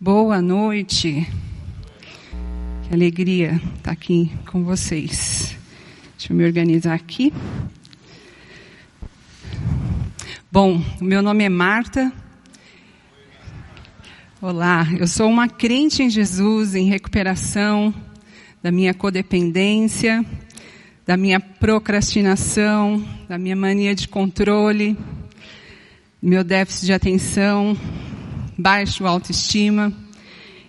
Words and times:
Boa 0.00 0.40
noite. 0.40 1.26
Que 2.84 2.94
alegria 2.94 3.60
estar 3.76 3.90
aqui 3.90 4.30
com 4.46 4.62
vocês. 4.62 5.56
Deixa 6.16 6.32
eu 6.32 6.36
me 6.36 6.44
organizar 6.44 6.94
aqui. 6.94 7.32
Bom, 10.52 10.80
meu 11.00 11.20
nome 11.20 11.42
é 11.42 11.48
Marta. 11.48 12.12
Olá, 14.40 14.86
eu 14.96 15.08
sou 15.08 15.28
uma 15.28 15.48
crente 15.48 16.00
em 16.00 16.08
Jesus, 16.08 16.76
em 16.76 16.88
recuperação 16.88 17.92
da 18.62 18.70
minha 18.70 18.94
codependência, 18.94 20.24
da 21.04 21.16
minha 21.16 21.40
procrastinação, 21.40 23.04
da 23.28 23.36
minha 23.36 23.56
mania 23.56 23.96
de 23.96 24.06
controle, 24.06 24.96
meu 26.22 26.44
déficit 26.44 26.86
de 26.86 26.92
atenção, 26.92 27.76
baixo 28.58 29.06
autoestima 29.06 29.92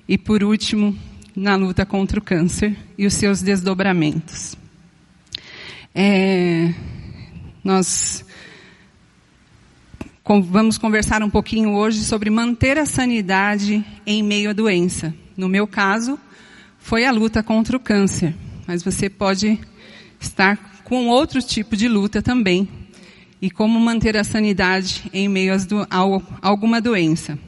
e, 0.08 0.18
por 0.18 0.44
último, 0.44 0.96
na 1.36 1.56
luta 1.56 1.86
contra 1.86 2.20
o 2.20 2.22
câncer 2.22 2.78
e 2.96 3.08
os 3.08 3.16
seus 3.16 3.42
desdobramentos. 3.42 4.56
É, 5.96 6.72
nós 7.64 8.24
vamos 10.44 10.78
conversar 10.78 11.24
um 11.24 11.30
pouquinho 11.30 11.74
hoje 11.74 12.04
sobre 12.04 12.30
manter 12.30 12.78
a 12.78 12.86
sanidade 12.86 13.84
em 14.06 14.22
meio 14.22 14.52
à 14.52 14.54
doença. 14.54 15.12
No 15.36 15.50
meu 15.50 15.66
caso, 15.66 16.20
foi 16.78 17.06
a 17.06 17.12
luta 17.12 17.42
contra 17.42 17.76
o 17.76 17.80
câncer, 17.80 18.36
mas 18.68 18.84
você 18.84 19.10
pode 19.10 19.60
estar 20.20 20.84
com 20.84 21.08
outro 21.08 21.42
tipo 21.42 21.76
de 21.76 21.88
luta 21.88 22.22
também. 22.22 22.70
E 23.42 23.50
como 23.50 23.80
manter 23.80 24.18
a 24.18 24.24
sanidade 24.24 25.10
em 25.14 25.28
meio 25.28 25.54
a 25.54 26.48
alguma 26.48 26.80
doença. 26.80 27.40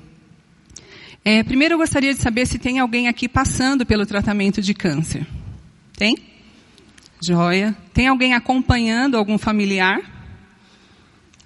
É, 1.23 1.43
primeiro 1.43 1.75
eu 1.75 1.77
gostaria 1.77 2.15
de 2.15 2.19
saber 2.19 2.47
se 2.47 2.57
tem 2.57 2.79
alguém 2.79 3.07
aqui 3.07 3.29
passando 3.29 3.85
pelo 3.85 4.07
tratamento 4.07 4.59
de 4.59 4.73
câncer. 4.73 5.25
Tem? 5.95 6.17
Joia. 7.21 7.77
Tem 7.93 8.07
alguém 8.07 8.33
acompanhando 8.33 9.15
algum 9.15 9.37
familiar? 9.37 10.01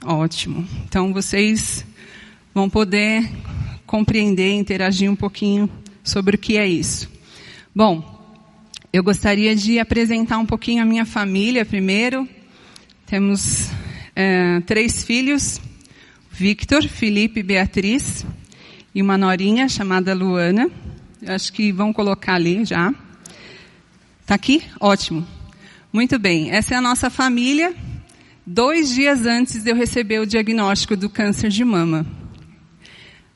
Ótimo. 0.02 0.66
Então 0.86 1.12
vocês 1.12 1.86
vão 2.54 2.70
poder 2.70 3.30
compreender, 3.86 4.54
interagir 4.54 5.12
um 5.12 5.16
pouquinho 5.16 5.70
sobre 6.02 6.38
o 6.38 6.40
que 6.40 6.58
é 6.58 6.66
isso. 6.66 7.10
Bom, 7.76 8.16
eu 8.94 9.04
gostaria 9.04 9.54
de 9.54 9.78
apresentar 9.78 10.38
um 10.38 10.46
pouquinho 10.46 10.84
a 10.84 10.86
minha 10.86 11.06
família 11.06 11.66
primeiro. 11.66 12.26
Temos 13.06 13.72
é, 14.16 14.62
três 14.62 15.04
filhos: 15.04 15.60
Victor, 16.32 16.88
Felipe 16.88 17.42
e 17.42 17.44
Beatriz 17.44 18.26
e 18.96 19.02
uma 19.02 19.18
norinha 19.18 19.68
chamada 19.68 20.14
Luana. 20.14 20.72
Acho 21.28 21.52
que 21.52 21.74
vão 21.74 21.92
colocar 21.92 22.36
ali 22.36 22.64
já. 22.64 22.94
Tá 24.26 24.36
aqui? 24.36 24.64
Ótimo. 24.80 25.28
Muito 25.92 26.18
bem. 26.18 26.50
Essa 26.50 26.76
é 26.76 26.78
a 26.78 26.82
nossa 26.82 27.10
família. 27.10 27.76
Dois 28.46 28.96
dias 28.96 29.26
antes 29.26 29.62
de 29.62 29.70
eu 29.70 29.76
receber 29.76 30.20
o 30.20 30.26
diagnóstico 30.26 30.96
do 30.96 31.10
câncer 31.10 31.50
de 31.50 31.66
mama. 31.66 32.06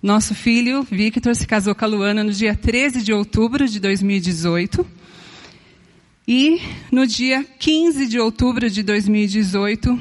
Nosso 0.02 0.34
filho, 0.34 0.82
Victor, 0.84 1.36
se 1.36 1.46
casou 1.46 1.76
com 1.76 1.84
a 1.84 1.88
Luana 1.88 2.24
no 2.24 2.32
dia 2.32 2.56
13 2.56 3.02
de 3.02 3.12
outubro 3.12 3.68
de 3.68 3.82
2018. 3.82 4.88
E 6.26 6.62
no 6.90 7.06
dia 7.06 7.44
15 7.44 8.08
de 8.08 8.18
outubro 8.18 8.70
de 8.70 8.82
2018, 8.82 10.00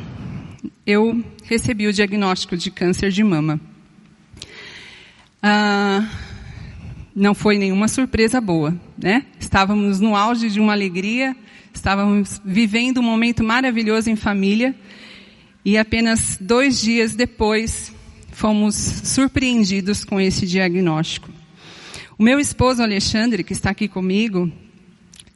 eu 0.86 1.24
recebi 1.42 1.88
o 1.88 1.92
diagnóstico 1.92 2.56
de 2.56 2.70
câncer 2.70 3.10
de 3.10 3.24
mama. 3.24 3.60
Ah, 5.42 6.08
não 7.14 7.34
foi 7.34 7.58
nenhuma 7.58 7.88
surpresa 7.88 8.40
boa, 8.40 8.78
né? 8.96 9.26
Estávamos 9.38 10.00
no 10.00 10.16
auge 10.16 10.50
de 10.50 10.60
uma 10.60 10.72
alegria, 10.72 11.36
estávamos 11.72 12.40
vivendo 12.44 12.98
um 12.98 13.04
momento 13.04 13.44
maravilhoso 13.44 14.10
em 14.10 14.16
família 14.16 14.74
e 15.64 15.78
apenas 15.78 16.38
dois 16.40 16.80
dias 16.80 17.14
depois 17.14 17.92
fomos 18.32 18.74
surpreendidos 18.74 20.04
com 20.04 20.20
esse 20.20 20.46
diagnóstico. 20.46 21.30
O 22.18 22.22
meu 22.22 22.40
esposo 22.40 22.82
Alexandre, 22.82 23.44
que 23.44 23.52
está 23.52 23.70
aqui 23.70 23.86
comigo, 23.86 24.50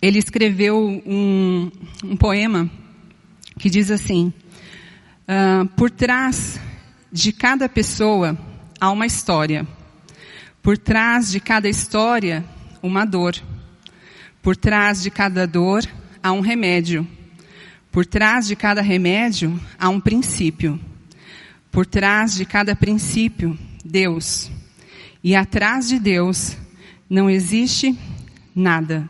ele 0.00 0.18
escreveu 0.18 1.02
um, 1.06 1.70
um 2.04 2.16
poema 2.16 2.68
que 3.58 3.70
diz 3.70 3.90
assim: 3.90 4.32
ah, 5.28 5.64
Por 5.76 5.90
trás 5.90 6.60
de 7.10 7.32
cada 7.32 7.68
pessoa 7.68 8.36
há 8.80 8.90
uma 8.90 9.06
história. 9.06 9.66
Por 10.62 10.78
trás 10.78 11.32
de 11.32 11.40
cada 11.40 11.68
história, 11.68 12.44
uma 12.80 13.04
dor. 13.04 13.34
Por 14.40 14.56
trás 14.56 15.02
de 15.02 15.10
cada 15.10 15.44
dor, 15.44 15.82
há 16.22 16.30
um 16.30 16.40
remédio. 16.40 17.04
Por 17.90 18.06
trás 18.06 18.46
de 18.46 18.54
cada 18.54 18.80
remédio, 18.80 19.60
há 19.76 19.88
um 19.88 19.98
princípio. 20.00 20.78
Por 21.72 21.84
trás 21.84 22.36
de 22.36 22.44
cada 22.44 22.76
princípio, 22.76 23.58
Deus. 23.84 24.52
E 25.24 25.34
atrás 25.34 25.88
de 25.88 25.98
Deus 25.98 26.56
não 27.10 27.28
existe 27.28 27.98
nada. 28.54 29.08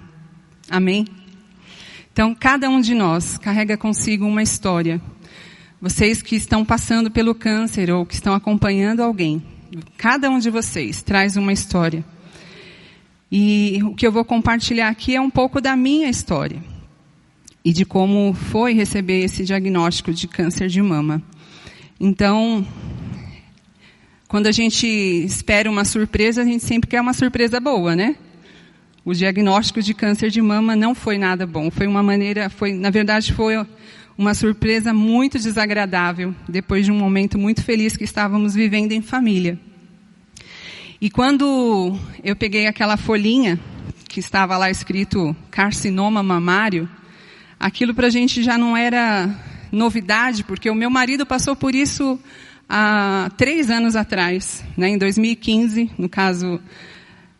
Amém? 0.70 1.06
Então, 2.10 2.34
cada 2.34 2.70
um 2.70 2.80
de 2.80 2.94
nós 2.94 3.36
carrega 3.36 3.76
consigo 3.76 4.26
uma 4.26 4.42
história. 4.42 5.02
Vocês 5.78 6.22
que 6.22 6.34
estão 6.34 6.64
passando 6.64 7.10
pelo 7.10 7.34
câncer 7.34 7.90
ou 7.90 8.06
que 8.06 8.14
estão 8.14 8.32
acompanhando 8.32 9.00
alguém, 9.00 9.42
Cada 9.96 10.28
um 10.30 10.38
de 10.38 10.50
vocês 10.50 11.02
traz 11.02 11.36
uma 11.36 11.52
história. 11.52 12.04
E 13.30 13.80
o 13.84 13.94
que 13.94 14.06
eu 14.06 14.12
vou 14.12 14.24
compartilhar 14.24 14.88
aqui 14.88 15.16
é 15.16 15.20
um 15.20 15.30
pouco 15.30 15.60
da 15.60 15.74
minha 15.74 16.08
história. 16.08 16.62
E 17.64 17.72
de 17.72 17.84
como 17.84 18.34
foi 18.34 18.74
receber 18.74 19.24
esse 19.24 19.44
diagnóstico 19.44 20.12
de 20.12 20.28
câncer 20.28 20.68
de 20.68 20.82
mama. 20.82 21.22
Então, 21.98 22.66
quando 24.28 24.48
a 24.48 24.52
gente 24.52 24.86
espera 24.86 25.70
uma 25.70 25.84
surpresa, 25.84 26.42
a 26.42 26.44
gente 26.44 26.64
sempre 26.64 26.90
quer 26.90 27.00
uma 27.00 27.14
surpresa 27.14 27.60
boa, 27.60 27.96
né? 27.96 28.16
O 29.04 29.14
diagnóstico 29.14 29.80
de 29.80 29.94
câncer 29.94 30.30
de 30.30 30.42
mama 30.42 30.76
não 30.76 30.94
foi 30.94 31.16
nada 31.16 31.46
bom. 31.46 31.70
Foi 31.70 31.86
uma 31.86 32.02
maneira, 32.02 32.50
foi, 32.50 32.72
na 32.72 32.90
verdade, 32.90 33.32
foi 33.32 33.56
uma 34.22 34.34
surpresa 34.34 34.94
muito 34.94 35.36
desagradável, 35.36 36.32
depois 36.48 36.84
de 36.84 36.92
um 36.92 36.96
momento 36.96 37.36
muito 37.36 37.64
feliz 37.64 37.96
que 37.96 38.04
estávamos 38.04 38.54
vivendo 38.54 38.92
em 38.92 39.02
família. 39.02 39.58
E 41.00 41.10
quando 41.10 41.98
eu 42.22 42.36
peguei 42.36 42.68
aquela 42.68 42.96
folhinha 42.96 43.58
que 44.08 44.20
estava 44.20 44.56
lá 44.56 44.70
escrito 44.70 45.34
carcinoma 45.50 46.22
mamário, 46.22 46.88
aquilo 47.58 47.92
para 47.92 48.06
a 48.06 48.10
gente 48.10 48.44
já 48.44 48.56
não 48.56 48.76
era 48.76 49.28
novidade, 49.72 50.44
porque 50.44 50.70
o 50.70 50.74
meu 50.74 50.88
marido 50.88 51.26
passou 51.26 51.56
por 51.56 51.74
isso 51.74 52.16
há 52.68 53.28
três 53.36 53.70
anos 53.70 53.96
atrás, 53.96 54.64
né, 54.76 54.90
em 54.90 54.98
2015, 54.98 55.90
no 55.98 56.08
caso, 56.08 56.60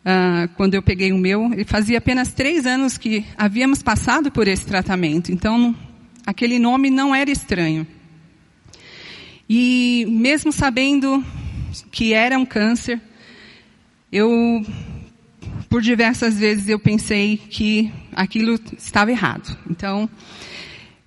uh, 0.03 0.49
quando 0.57 0.73
eu 0.73 0.81
peguei 0.83 1.13
o 1.13 1.17
meu, 1.17 1.45
ele 1.53 1.63
fazia 1.63 1.99
apenas 1.99 2.33
três 2.33 2.65
anos 2.65 2.97
que 2.97 3.25
havíamos 3.37 3.81
passado 3.81 4.29
por 4.29 4.49
esse 4.49 4.65
tratamento. 4.65 5.31
Então, 5.31 5.73
aquele 6.25 6.59
nome 6.59 6.89
não 6.89 7.13
era 7.13 7.29
estranho. 7.29 7.85
E 9.49 10.05
mesmo 10.09 10.51
sabendo 10.51 11.23
que 11.91 12.13
era 12.13 12.37
um 12.37 12.45
câncer, 12.45 12.99
eu, 14.11 14.65
por 15.69 15.81
diversas 15.81 16.39
vezes, 16.39 16.69
eu 16.69 16.79
pensei 16.79 17.37
que 17.37 17.91
aquilo 18.15 18.59
estava 18.77 19.11
errado. 19.11 19.57
Então, 19.69 20.09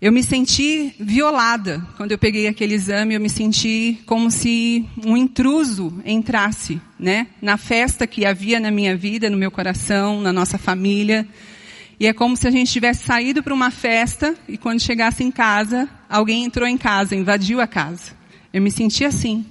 eu 0.00 0.12
me 0.12 0.22
senti 0.22 0.94
violada 1.00 1.86
quando 1.96 2.12
eu 2.12 2.18
peguei 2.18 2.46
aquele 2.46 2.74
exame. 2.74 3.14
Eu 3.14 3.20
me 3.20 3.30
senti 3.30 3.98
como 4.04 4.30
se 4.30 4.84
um 5.04 5.16
intruso 5.16 6.02
entrasse, 6.04 6.80
né, 6.98 7.28
na 7.40 7.56
festa 7.56 8.06
que 8.06 8.26
havia 8.26 8.60
na 8.60 8.70
minha 8.70 8.96
vida, 8.96 9.30
no 9.30 9.38
meu 9.38 9.50
coração, 9.50 10.20
na 10.20 10.32
nossa 10.32 10.58
família. 10.58 11.26
E 11.98 12.06
é 12.06 12.12
como 12.12 12.36
se 12.36 12.46
a 12.46 12.50
gente 12.50 12.70
tivesse 12.70 13.04
saído 13.04 13.42
para 13.42 13.54
uma 13.54 13.70
festa 13.70 14.34
e 14.46 14.58
quando 14.58 14.80
chegasse 14.80 15.24
em 15.24 15.30
casa, 15.30 15.88
alguém 16.08 16.44
entrou 16.44 16.68
em 16.68 16.76
casa, 16.76 17.16
invadiu 17.16 17.60
a 17.60 17.66
casa. 17.66 18.12
Eu 18.52 18.60
me 18.60 18.70
senti 18.70 19.04
assim, 19.04 19.46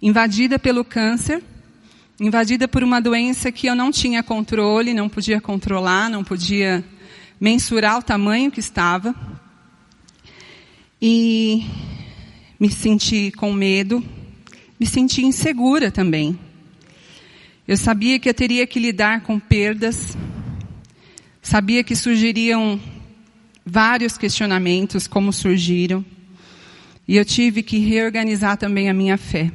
invadida 0.00 0.58
pelo 0.58 0.82
câncer, 0.82 1.42
invadida 2.18 2.66
por 2.66 2.82
uma 2.82 3.00
doença 3.00 3.52
que 3.52 3.66
eu 3.66 3.74
não 3.74 3.90
tinha 3.90 4.22
controle, 4.22 4.94
não 4.94 5.08
podia 5.10 5.40
controlar, 5.40 6.08
não 6.08 6.24
podia 6.24 6.82
mensurar 7.38 7.98
o 7.98 8.02
tamanho 8.02 8.50
que 8.50 8.60
estava. 8.60 9.14
E 11.00 11.66
me 12.58 12.70
senti 12.70 13.30
com 13.30 13.52
medo, 13.52 14.02
me 14.80 14.86
senti 14.86 15.22
insegura 15.22 15.90
também. 15.90 16.38
Eu 17.66 17.76
sabia 17.76 18.18
que 18.18 18.28
eu 18.28 18.34
teria 18.34 18.66
que 18.66 18.80
lidar 18.80 19.20
com 19.20 19.38
perdas, 19.38 20.16
Sabia 21.50 21.82
que 21.82 21.96
surgiriam 21.96 22.78
vários 23.64 24.18
questionamentos, 24.18 25.06
como 25.06 25.32
surgiram, 25.32 26.04
e 27.08 27.16
eu 27.16 27.24
tive 27.24 27.62
que 27.62 27.78
reorganizar 27.78 28.58
também 28.58 28.90
a 28.90 28.92
minha 28.92 29.16
fé. 29.16 29.50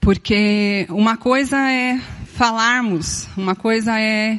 Porque 0.00 0.86
uma 0.88 1.16
coisa 1.16 1.58
é 1.68 2.00
falarmos, 2.26 3.26
uma 3.36 3.56
coisa 3.56 4.00
é 4.00 4.38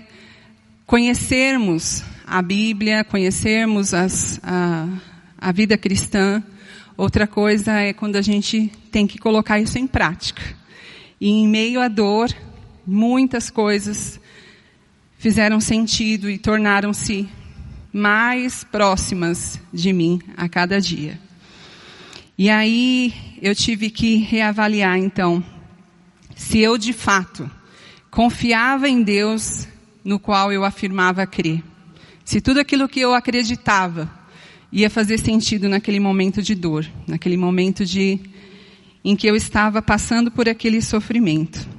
conhecermos 0.85 2.05
a 2.25 2.41
Bíblia, 2.41 3.03
conhecermos 3.03 3.93
as, 3.93 4.39
a, 4.43 4.87
a 5.37 5.51
vida 5.51 5.77
cristã, 5.77 6.41
outra 6.95 7.27
coisa 7.27 7.73
é 7.73 7.91
quando 7.91 8.15
a 8.15 8.21
gente 8.21 8.71
tem 8.93 9.05
que 9.05 9.17
colocar 9.17 9.59
isso 9.59 9.77
em 9.77 9.87
prática. 9.87 10.41
E 11.19 11.27
em 11.27 11.49
meio 11.49 11.81
à 11.81 11.89
dor, 11.89 12.29
muitas 12.87 13.49
coisas 13.49 14.21
fizeram 15.25 15.59
sentido 15.59 16.29
e 16.29 16.37
tornaram-se 16.37 17.27
mais 17.91 18.63
próximas 18.63 19.59
de 19.73 19.91
mim 19.91 20.21
a 20.37 20.47
cada 20.47 20.79
dia. 20.79 21.19
E 22.37 22.47
aí 22.47 23.11
eu 23.41 23.55
tive 23.55 23.89
que 23.89 24.17
reavaliar 24.17 24.99
então 24.99 25.43
se 26.35 26.59
eu 26.59 26.77
de 26.77 26.93
fato 26.93 27.49
confiava 28.11 28.87
em 28.87 29.01
Deus 29.01 29.67
no 30.03 30.19
qual 30.19 30.53
eu 30.53 30.63
afirmava 30.63 31.25
crer. 31.25 31.63
Se 32.23 32.39
tudo 32.39 32.59
aquilo 32.59 32.87
que 32.87 32.99
eu 32.99 33.15
acreditava 33.15 34.07
ia 34.71 34.91
fazer 34.91 35.17
sentido 35.17 35.67
naquele 35.67 35.99
momento 35.99 36.39
de 36.39 36.53
dor, 36.53 36.85
naquele 37.07 37.35
momento 37.35 37.83
de 37.83 38.19
em 39.03 39.15
que 39.15 39.25
eu 39.25 39.35
estava 39.35 39.81
passando 39.81 40.29
por 40.29 40.47
aquele 40.47 40.83
sofrimento. 40.83 41.74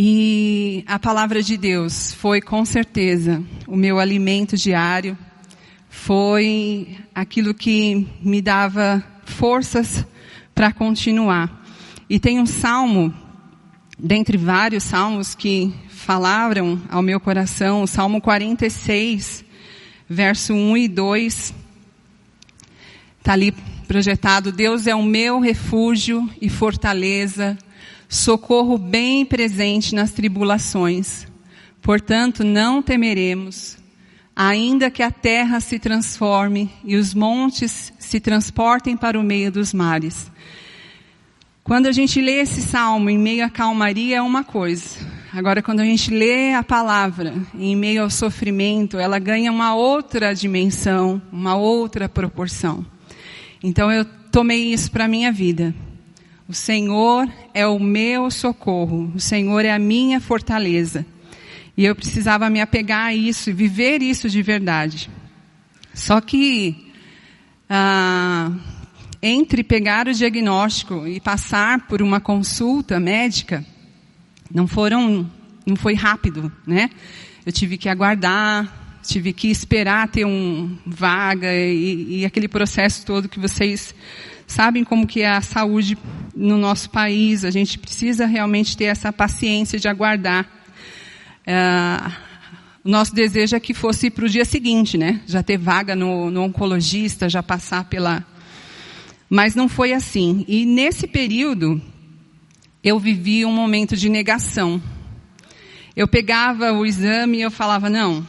E 0.00 0.84
a 0.86 0.96
palavra 0.96 1.42
de 1.42 1.56
Deus 1.56 2.12
foi 2.12 2.40
com 2.40 2.64
certeza 2.64 3.42
o 3.66 3.74
meu 3.74 3.98
alimento 3.98 4.56
diário, 4.56 5.18
foi 5.90 6.96
aquilo 7.12 7.52
que 7.52 8.06
me 8.22 8.40
dava 8.40 9.02
forças 9.24 10.06
para 10.54 10.72
continuar. 10.72 11.64
E 12.08 12.20
tem 12.20 12.38
um 12.38 12.46
salmo, 12.46 13.12
dentre 13.98 14.38
vários 14.38 14.84
salmos 14.84 15.34
que 15.34 15.74
falaram 15.88 16.80
ao 16.88 17.02
meu 17.02 17.18
coração, 17.18 17.82
o 17.82 17.88
Salmo 17.88 18.20
46, 18.20 19.44
verso 20.08 20.54
1 20.54 20.76
e 20.76 20.86
2, 20.86 21.54
está 23.18 23.32
ali 23.32 23.52
projetado: 23.88 24.52
Deus 24.52 24.86
é 24.86 24.94
o 24.94 25.02
meu 25.02 25.40
refúgio 25.40 26.30
e 26.40 26.48
fortaleza, 26.48 27.58
socorro 28.08 28.78
bem 28.78 29.24
presente 29.24 29.94
nas 29.94 30.10
tribulações. 30.12 31.26
Portanto, 31.82 32.42
não 32.42 32.82
temeremos, 32.82 33.76
ainda 34.34 34.90
que 34.90 35.02
a 35.02 35.10
terra 35.10 35.60
se 35.60 35.78
transforme 35.78 36.70
e 36.82 36.96
os 36.96 37.12
montes 37.14 37.92
se 37.98 38.18
transportem 38.18 38.96
para 38.96 39.18
o 39.18 39.22
meio 39.22 39.52
dos 39.52 39.74
mares. 39.74 40.30
Quando 41.62 41.86
a 41.86 41.92
gente 41.92 42.20
lê 42.20 42.40
esse 42.40 42.62
salmo 42.62 43.10
em 43.10 43.18
meio 43.18 43.44
à 43.44 43.50
calmaria 43.50 44.16
é 44.16 44.22
uma 44.22 44.42
coisa. 44.42 44.98
Agora, 45.30 45.62
quando 45.62 45.80
a 45.80 45.84
gente 45.84 46.10
lê 46.10 46.54
a 46.54 46.62
palavra 46.62 47.34
em 47.54 47.76
meio 47.76 48.02
ao 48.02 48.08
sofrimento, 48.08 48.96
ela 48.98 49.18
ganha 49.18 49.52
uma 49.52 49.74
outra 49.74 50.34
dimensão, 50.34 51.20
uma 51.30 51.54
outra 51.54 52.08
proporção. 52.08 52.84
Então, 53.62 53.92
eu 53.92 54.06
tomei 54.32 54.72
isso 54.72 54.90
para 54.90 55.06
minha 55.06 55.30
vida. 55.30 55.74
O 56.48 56.54
Senhor 56.54 57.30
é 57.52 57.66
o 57.66 57.78
meu 57.78 58.30
socorro, 58.30 59.12
o 59.14 59.20
Senhor 59.20 59.66
é 59.66 59.70
a 59.70 59.78
minha 59.78 60.18
fortaleza. 60.18 61.04
E 61.76 61.84
eu 61.84 61.94
precisava 61.94 62.48
me 62.48 62.58
apegar 62.58 63.08
a 63.08 63.14
isso 63.14 63.50
e 63.50 63.52
viver 63.52 64.00
isso 64.00 64.30
de 64.30 64.42
verdade. 64.42 65.10
Só 65.92 66.22
que, 66.22 66.90
ah, 67.68 68.50
entre 69.22 69.62
pegar 69.62 70.08
o 70.08 70.14
diagnóstico 70.14 71.06
e 71.06 71.20
passar 71.20 71.86
por 71.86 72.00
uma 72.00 72.18
consulta 72.18 72.98
médica, 72.98 73.62
não 74.50 74.66
foram, 74.66 75.30
não 75.66 75.76
foi 75.76 75.92
rápido, 75.92 76.50
né? 76.66 76.88
Eu 77.44 77.52
tive 77.52 77.76
que 77.76 77.90
aguardar, 77.90 78.98
tive 79.02 79.34
que 79.34 79.50
esperar 79.50 80.08
ter 80.08 80.24
um 80.24 80.78
vaga 80.86 81.52
e, 81.54 82.20
e 82.20 82.24
aquele 82.24 82.48
processo 82.48 83.04
todo 83.04 83.28
que 83.28 83.38
vocês 83.38 83.94
sabem 84.48 84.82
como 84.82 85.06
que 85.06 85.20
é 85.20 85.28
a 85.28 85.40
saúde 85.40 85.96
no 86.34 86.58
nosso 86.58 86.90
país. 86.90 87.44
A 87.44 87.50
gente 87.50 87.78
precisa 87.78 88.26
realmente 88.26 88.76
ter 88.76 88.86
essa 88.86 89.12
paciência 89.12 89.78
de 89.78 89.86
aguardar. 89.86 90.48
É, 91.46 92.10
o 92.82 92.88
nosso 92.88 93.14
desejo 93.14 93.54
é 93.54 93.60
que 93.60 93.74
fosse 93.74 94.10
para 94.10 94.24
o 94.24 94.28
dia 94.28 94.44
seguinte, 94.44 94.96
né? 94.96 95.20
Já 95.26 95.42
ter 95.42 95.58
vaga 95.58 95.94
no, 95.94 96.30
no 96.30 96.42
oncologista, 96.42 97.28
já 97.28 97.42
passar 97.42 97.84
pela. 97.84 98.24
Mas 99.28 99.54
não 99.54 99.68
foi 99.68 99.92
assim. 99.92 100.44
E 100.48 100.64
nesse 100.64 101.06
período, 101.06 101.80
eu 102.82 102.98
vivi 102.98 103.44
um 103.44 103.52
momento 103.52 103.94
de 103.94 104.08
negação. 104.08 104.82
Eu 105.94 106.08
pegava 106.08 106.72
o 106.72 106.86
exame 106.86 107.38
e 107.38 107.42
eu 107.42 107.50
falava, 107.50 107.90
não, 107.90 108.26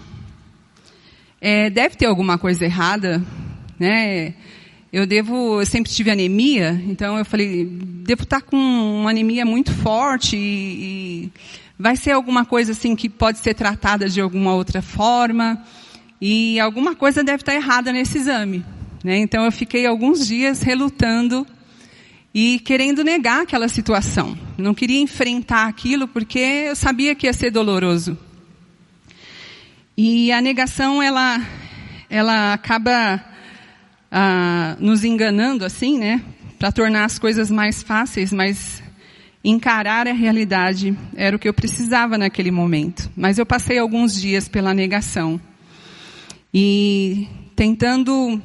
é, 1.40 1.70
deve 1.70 1.96
ter 1.96 2.08
alguma 2.08 2.38
coisa 2.38 2.66
errada, 2.66 3.24
né? 3.80 4.34
Eu 4.92 5.06
devo, 5.06 5.62
eu 5.62 5.66
sempre 5.68 5.92
tive 5.92 6.10
anemia, 6.10 6.82
então 6.88 7.16
eu 7.18 7.24
falei, 7.24 7.66
devo 7.66 8.24
estar 8.24 8.42
com 8.42 8.58
uma 8.58 9.12
anemia 9.12 9.46
muito 9.46 9.72
forte 9.72 10.36
e, 10.36 11.30
e 11.30 11.32
vai 11.78 11.96
ser 11.96 12.12
alguma 12.12 12.44
coisa 12.44 12.72
assim 12.72 12.96
que 12.96 13.08
pode 13.08 13.38
ser 13.38 13.54
tratada 13.54 14.10
de 14.10 14.20
alguma 14.20 14.56
outra 14.56 14.82
forma 14.82 15.64
e 16.20 16.60
alguma 16.60 16.96
coisa 16.96 17.24
deve 17.24 17.44
estar 17.44 17.54
errada 17.54 17.92
nesse 17.94 18.18
exame, 18.18 18.66
né? 19.04 19.18
Então 19.18 19.46
eu 19.46 19.52
fiquei 19.52 19.86
alguns 19.86 20.28
dias 20.28 20.64
relutando 20.64 21.46
e 22.34 22.60
querendo 22.60 23.04
negar 23.04 23.44
aquela 23.44 23.68
situação. 23.68 24.36
Não 24.58 24.74
queria 24.74 25.00
enfrentar 25.00 25.68
aquilo 25.68 26.08
porque 26.08 26.40
eu 26.40 26.76
sabia 26.76 27.14
que 27.14 27.28
ia 27.28 27.34
ser 27.34 27.52
doloroso. 27.52 28.18
E 29.96 30.32
a 30.32 30.42
negação, 30.42 31.04
ela, 31.04 31.42
ela 32.10 32.54
acaba 32.54 33.24
ah, 34.12 34.76
nos 34.80 35.04
enganando 35.04 35.66
assim, 35.66 35.98
né? 35.98 36.22
Para 36.58 36.72
tornar 36.72 37.06
as 37.06 37.18
coisas 37.18 37.50
mais 37.50 37.82
fáceis, 37.84 38.34
mas 38.34 38.82
encarar 39.44 40.08
a 40.08 40.14
realidade 40.14 40.98
era 41.16 41.36
o 41.36 41.40
que 41.40 41.48
eu 41.48 41.54
precisava 41.54 42.18
naquele 42.18 42.52
momento. 42.52 43.10
Mas 43.16 43.38
eu 43.38 43.46
passei 43.46 43.78
alguns 43.78 44.20
dias 44.20 44.48
pela 44.48 44.74
negação. 44.74 45.40
E 46.54 47.28
tentando 47.56 48.42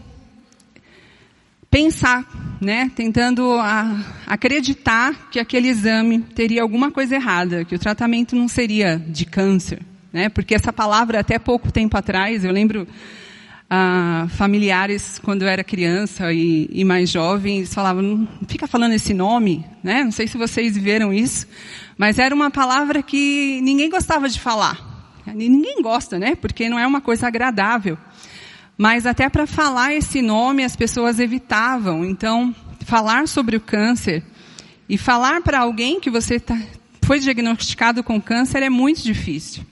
pensar, 1.71 2.57
né, 2.61 2.89
tentando 2.95 3.55
a, 3.55 4.01
acreditar 4.29 5.29
que 5.29 5.41
aquele 5.41 5.69
exame 5.69 6.21
teria 6.21 6.63
alguma 6.63 6.93
coisa 6.93 7.17
errada, 7.17 7.65
que 7.65 7.75
o 7.75 7.79
tratamento 7.81 8.37
não 8.37 8.47
seria 8.47 8.97
de 8.97 9.25
câncer, 9.25 9.81
né, 10.13 10.29
porque 10.29 10.55
essa 10.55 10.73
palavra 10.73 11.19
até 11.19 11.37
pouco 11.37 11.73
tempo 11.73 11.97
atrás, 11.97 12.45
eu 12.45 12.53
lembro 12.53 12.87
ah, 13.69 14.27
familiares 14.31 15.19
quando 15.19 15.43
eu 15.43 15.49
era 15.49 15.65
criança 15.65 16.33
e, 16.33 16.69
e 16.71 16.85
mais 16.85 17.11
jovem, 17.11 17.59
eles 17.59 17.75
falavam, 17.75 18.03
não 18.03 18.29
fica 18.47 18.67
falando 18.67 18.93
esse 18.93 19.15
nome, 19.15 19.65
né, 19.83 20.05
não 20.05 20.13
sei 20.13 20.27
se 20.27 20.37
vocês 20.37 20.77
viram 20.77 21.13
isso, 21.13 21.47
mas 21.97 22.19
era 22.19 22.35
uma 22.35 22.51
palavra 22.51 23.03
que 23.03 23.61
ninguém 23.63 23.89
gostava 23.89 24.29
de 24.29 24.39
falar, 24.39 25.23
ninguém 25.27 25.81
gosta, 25.83 26.19
né, 26.19 26.35
porque 26.35 26.69
não 26.69 26.79
é 26.79 26.87
uma 26.87 27.01
coisa 27.01 27.27
agradável. 27.27 27.99
Mas 28.77 29.07
até 29.07 29.29
para 29.29 29.47
falar 29.47 29.95
esse 29.95 30.21
nome 30.21 30.65
as 30.65 30.75
pessoas 30.75 31.21
evitavam. 31.21 32.05
Então, 32.05 32.53
falar 32.85 33.29
sobre 33.29 33.57
o 33.57 33.61
câncer 33.61 34.23
e 34.89 34.99
falar 34.99 35.41
para 35.43 35.61
alguém 35.61 36.01
que 36.01 36.11
você 36.11 36.41
tá, 36.41 36.59
foi 37.03 37.21
diagnosticado 37.21 38.03
com 38.03 38.21
câncer 38.21 38.63
é 38.63 38.71
muito 38.71 39.03
difícil. 39.03 39.65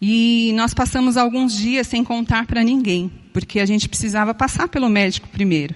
E 0.00 0.52
nós 0.54 0.74
passamos 0.74 1.16
alguns 1.16 1.54
dias 1.56 1.86
sem 1.86 2.04
contar 2.04 2.46
para 2.46 2.62
ninguém, 2.62 3.10
porque 3.32 3.60
a 3.60 3.66
gente 3.66 3.88
precisava 3.88 4.34
passar 4.34 4.68
pelo 4.68 4.88
médico 4.88 5.28
primeiro. 5.28 5.74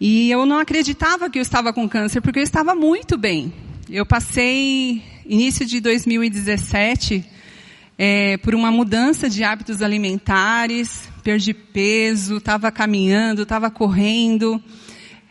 E 0.00 0.30
eu 0.30 0.46
não 0.46 0.58
acreditava 0.58 1.28
que 1.28 1.38
eu 1.38 1.42
estava 1.42 1.72
com 1.72 1.88
câncer, 1.88 2.20
porque 2.20 2.38
eu 2.38 2.42
estava 2.42 2.74
muito 2.74 3.18
bem. 3.18 3.52
Eu 3.90 4.06
passei, 4.06 5.02
início 5.26 5.66
de 5.66 5.80
2017, 5.80 7.24
é, 7.98 8.36
por 8.36 8.54
uma 8.54 8.70
mudança 8.70 9.28
de 9.28 9.42
hábitos 9.42 9.82
alimentares, 9.82 11.08
perdi 11.24 11.52
peso, 11.52 12.36
estava 12.36 12.70
caminhando, 12.70 13.42
estava 13.42 13.70
correndo. 13.70 14.62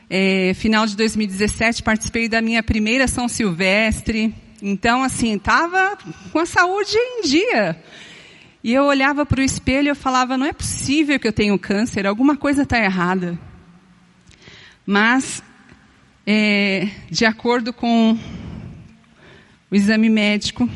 É, 0.09 0.53
final 0.53 0.85
de 0.85 0.95
2017 0.95 1.81
participei 1.81 2.27
da 2.27 2.41
minha 2.41 2.61
primeira 2.61 3.07
São 3.07 3.27
Silvestre. 3.27 4.35
Então, 4.61 5.03
assim, 5.03 5.35
estava 5.35 5.97
com 6.31 6.39
a 6.39 6.45
saúde 6.45 6.95
em 6.95 7.21
dia. 7.21 7.81
E 8.63 8.73
eu 8.73 8.85
olhava 8.85 9.25
para 9.25 9.39
o 9.39 9.43
espelho 9.43 9.91
e 9.91 9.95
falava, 9.95 10.37
não 10.37 10.45
é 10.45 10.53
possível 10.53 11.19
que 11.19 11.27
eu 11.27 11.33
tenha 11.33 11.57
câncer, 11.57 12.05
alguma 12.05 12.35
coisa 12.35 12.63
está 12.63 12.77
errada. 12.77 13.39
Mas, 14.85 15.43
é, 16.25 16.89
de 17.09 17.25
acordo 17.25 17.71
com 17.71 18.17
o 19.69 19.75
exame 19.75 20.09
médico, 20.09 20.69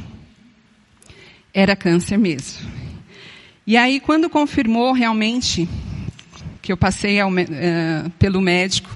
era 1.54 1.76
câncer 1.76 2.18
mesmo. 2.18 2.70
E 3.66 3.78
aí, 3.78 4.00
quando 4.00 4.30
confirmou 4.30 4.94
realmente 4.94 5.68
que 6.62 6.72
eu 6.72 6.78
passei 6.78 7.20
ao, 7.20 7.32
uh, 7.32 8.10
pelo 8.20 8.42
médico, 8.42 8.96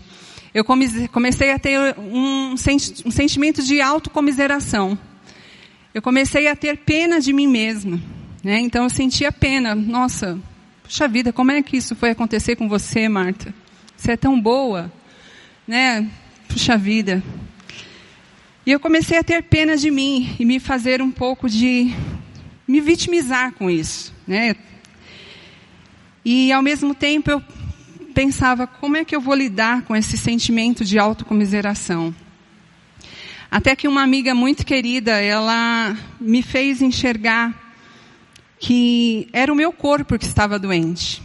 eu 0.55 0.63
comecei 0.63 1.51
a 1.51 1.59
ter 1.59 1.77
um, 1.99 2.55
sentimento 2.55 3.61
de 3.61 3.81
autocomiseração. 3.81 4.97
Eu 5.93 6.01
comecei 6.01 6.47
a 6.47 6.55
ter 6.55 6.77
pena 6.77 7.19
de 7.19 7.33
mim 7.33 7.45
mesma. 7.45 7.99
Né? 8.41 8.59
Então 8.61 8.85
eu 8.85 8.89
sentia 8.89 9.33
pena. 9.33 9.75
Nossa, 9.75 10.39
puxa 10.81 11.09
vida, 11.09 11.33
como 11.33 11.51
é 11.51 11.61
que 11.61 11.75
isso 11.75 11.93
foi 11.93 12.11
acontecer 12.11 12.55
com 12.55 12.69
você, 12.69 13.09
Marta? 13.09 13.53
Você 13.97 14.13
é 14.13 14.17
tão 14.17 14.39
boa. 14.39 14.89
Né? 15.67 16.09
Puxa 16.47 16.77
vida. 16.77 17.21
E 18.65 18.71
eu 18.71 18.79
comecei 18.79 19.17
a 19.17 19.23
ter 19.25 19.43
pena 19.43 19.75
de 19.75 19.91
mim 19.91 20.37
e 20.39 20.45
me 20.45 20.57
fazer 20.57 21.01
um 21.01 21.11
pouco 21.11 21.49
de. 21.49 21.93
me 22.65 22.79
vitimizar 22.79 23.51
com 23.55 23.69
isso. 23.69 24.13
Né? 24.25 24.55
E 26.23 26.49
ao 26.53 26.61
mesmo 26.61 26.95
tempo 26.95 27.29
eu 27.29 27.43
pensava, 28.15 28.65
como 28.65 28.95
é 28.95 29.03
que 29.03 29.13
eu 29.13 29.19
vou 29.19 29.35
lidar 29.35 29.81
com 29.81 29.93
esse 29.93 30.17
sentimento 30.17 30.85
de 30.85 30.97
autocomiseração? 30.97 32.15
Até 33.51 33.75
que 33.75 33.89
uma 33.89 34.01
amiga 34.01 34.33
muito 34.33 34.65
querida, 34.65 35.21
ela 35.21 35.95
me 36.19 36.41
fez 36.41 36.81
enxergar 36.81 37.53
que 38.57 39.27
era 39.33 39.51
o 39.51 39.55
meu 39.55 39.73
corpo 39.73 40.17
que 40.17 40.25
estava 40.25 40.57
doente. 40.57 41.21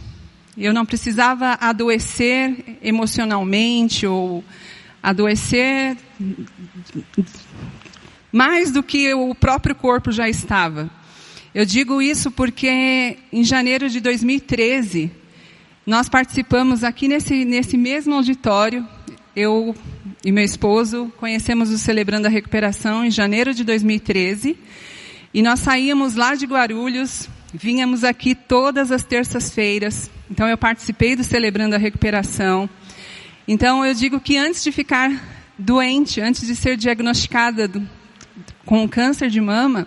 Eu 0.57 0.73
não 0.73 0.85
precisava 0.85 1.57
adoecer 1.61 2.77
emocionalmente 2.83 4.05
ou 4.05 4.43
adoecer 5.01 5.95
mais 8.31 8.69
do 8.69 8.83
que 8.83 9.13
o 9.13 9.33
próprio 9.33 9.73
corpo 9.73 10.11
já 10.11 10.27
estava. 10.27 10.89
Eu 11.55 11.65
digo 11.65 12.01
isso 12.01 12.29
porque 12.29 13.17
em 13.31 13.43
janeiro 13.45 13.89
de 13.89 14.01
2013, 14.01 15.20
nós 15.91 16.07
participamos 16.07 16.85
aqui 16.85 17.05
nesse, 17.05 17.43
nesse 17.43 17.75
mesmo 17.75 18.15
auditório, 18.15 18.87
eu 19.35 19.75
e 20.23 20.31
meu 20.31 20.45
esposo 20.45 21.11
conhecemos 21.17 21.69
o 21.69 21.77
Celebrando 21.77 22.27
a 22.27 22.29
Recuperação 22.29 23.03
em 23.03 23.11
janeiro 23.11 23.53
de 23.53 23.65
2013. 23.65 24.57
E 25.33 25.41
nós 25.41 25.59
saíamos 25.59 26.15
lá 26.15 26.33
de 26.33 26.45
Guarulhos, 26.45 27.27
vínhamos 27.53 28.05
aqui 28.05 28.33
todas 28.33 28.89
as 28.89 29.03
terças-feiras. 29.03 30.09
Então 30.29 30.47
eu 30.47 30.57
participei 30.57 31.13
do 31.13 31.25
Celebrando 31.25 31.75
a 31.75 31.77
Recuperação. 31.77 32.69
Então 33.45 33.85
eu 33.85 33.93
digo 33.93 34.17
que 34.21 34.37
antes 34.37 34.63
de 34.63 34.71
ficar 34.71 35.11
doente, 35.59 36.21
antes 36.21 36.47
de 36.47 36.55
ser 36.55 36.77
diagnosticada 36.77 37.67
do, 37.67 37.85
com 38.65 38.87
câncer 38.87 39.29
de 39.29 39.41
mama, 39.41 39.85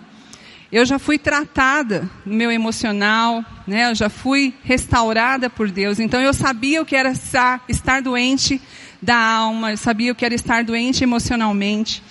eu 0.75 0.85
já 0.85 0.99
fui 0.99 1.17
tratada 1.17 2.09
no 2.25 2.35
meu 2.35 2.51
emocional, 2.51 3.45
né? 3.65 3.91
Eu 3.91 3.95
já 3.95 4.09
fui 4.09 4.53
restaurada 4.61 5.49
por 5.49 5.71
Deus. 5.71 6.01
Então 6.01 6.19
eu 6.19 6.33
sabia 6.33 6.81
o 6.81 6.85
que 6.85 6.97
era 6.97 7.13
estar, 7.13 8.01
doente 8.01 8.61
da 9.01 9.15
alma, 9.15 9.71
eu 9.71 9.77
sabia 9.77 10.11
o 10.11 10.15
que 10.15 10.25
era 10.25 10.35
estar 10.35 10.65
doente 10.65 11.01
emocionalmente. 11.01 12.03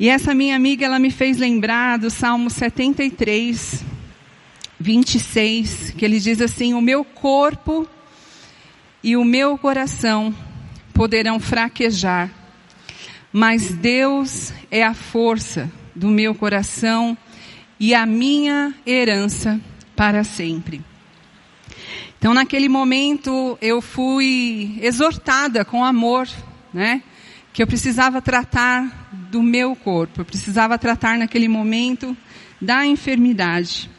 E 0.00 0.08
essa 0.08 0.34
minha 0.34 0.56
amiga, 0.56 0.84
ela 0.84 0.98
me 0.98 1.12
fez 1.12 1.36
lembrar 1.36 1.96
do 1.96 2.10
Salmo 2.10 2.50
73, 2.50 3.84
26, 4.80 5.92
que 5.96 6.04
ele 6.04 6.18
diz 6.18 6.40
assim: 6.40 6.74
O 6.74 6.80
meu 6.80 7.04
corpo 7.04 7.88
e 9.00 9.16
o 9.16 9.24
meu 9.24 9.56
coração 9.56 10.34
poderão 10.92 11.38
fraquejar, 11.38 12.28
mas 13.32 13.70
Deus 13.70 14.52
é 14.72 14.82
a 14.82 14.92
força 14.92 15.70
do 15.94 16.08
meu 16.08 16.34
coração 16.34 17.16
e 17.78 17.94
a 17.94 18.06
minha 18.06 18.74
herança 18.86 19.60
para 19.96 20.24
sempre. 20.24 20.82
Então, 22.18 22.32
naquele 22.32 22.68
momento, 22.68 23.58
eu 23.60 23.82
fui 23.82 24.78
exortada 24.80 25.64
com 25.64 25.84
amor, 25.84 26.28
né? 26.72 27.02
Que 27.52 27.62
eu 27.62 27.66
precisava 27.66 28.22
tratar 28.22 29.10
do 29.12 29.42
meu 29.42 29.74
corpo. 29.74 30.20
Eu 30.20 30.24
precisava 30.24 30.78
tratar 30.78 31.18
naquele 31.18 31.48
momento 31.48 32.16
da 32.60 32.86
enfermidade. 32.86 33.90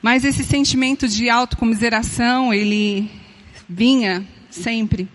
Mas 0.00 0.24
esse 0.24 0.42
sentimento 0.42 1.06
de 1.06 1.28
autocomiseração, 1.28 2.52
ele 2.54 3.10
vinha 3.68 4.24
sempre. 4.48 5.06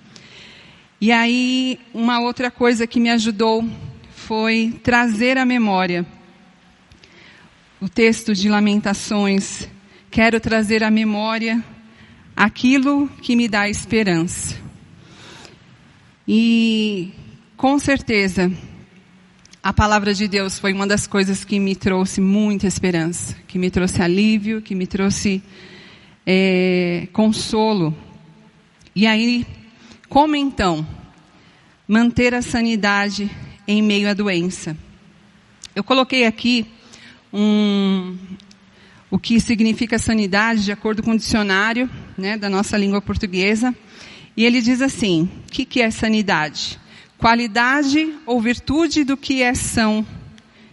E 1.01 1.11
aí, 1.11 1.79
uma 1.93 2.19
outra 2.19 2.51
coisa 2.51 2.85
que 2.85 2.99
me 2.99 3.09
ajudou 3.09 3.67
foi 4.11 4.79
trazer 4.83 5.37
à 5.37 5.45
memória 5.45 6.05
o 7.79 7.89
texto 7.89 8.33
de 8.33 8.49
Lamentações. 8.49 9.67
Quero 10.09 10.39
trazer 10.39 10.83
à 10.83 10.89
memória 10.89 11.63
aquilo 12.35 13.07
que 13.21 13.35
me 13.35 13.47
dá 13.47 13.69
esperança. 13.69 14.55
E, 16.27 17.11
com 17.57 17.77
certeza, 17.77 18.51
a 19.61 19.73
palavra 19.73 20.13
de 20.13 20.27
Deus 20.27 20.57
foi 20.57 20.73
uma 20.73 20.87
das 20.87 21.05
coisas 21.05 21.43
que 21.43 21.59
me 21.59 21.75
trouxe 21.75 22.21
muita 22.21 22.65
esperança, 22.65 23.35
que 23.47 23.59
me 23.59 23.69
trouxe 23.69 24.01
alívio, 24.01 24.61
que 24.61 24.73
me 24.73 24.87
trouxe 24.87 25.43
é, 26.25 27.07
consolo. 27.11 27.95
E 28.95 29.05
aí, 29.05 29.45
como 30.07 30.35
então 30.35 30.85
manter 31.87 32.33
a 32.33 32.41
sanidade 32.41 33.29
em 33.67 33.81
meio 33.81 34.09
à 34.09 34.13
doença? 34.13 34.77
Eu 35.75 35.83
coloquei 35.83 36.25
aqui 36.25 36.65
um, 37.35 38.17
o 39.11 39.19
que 39.19 39.39
significa 39.39 39.99
sanidade 39.99 40.63
de 40.63 40.71
acordo 40.71 41.03
com 41.03 41.11
o 41.11 41.17
dicionário 41.17 41.89
né, 42.17 42.37
da 42.37 42.49
nossa 42.49 42.77
língua 42.77 43.01
portuguesa. 43.01 43.75
E 44.35 44.43
ele 44.43 44.61
diz 44.61 44.81
assim: 44.81 45.29
o 45.47 45.51
que, 45.51 45.65
que 45.65 45.81
é 45.81 45.91
sanidade? 45.91 46.79
qualidade 47.17 48.13
ou 48.25 48.41
virtude 48.41 49.03
do 49.03 49.17
que 49.17 49.41
é 49.41 49.53
são 49.53 50.05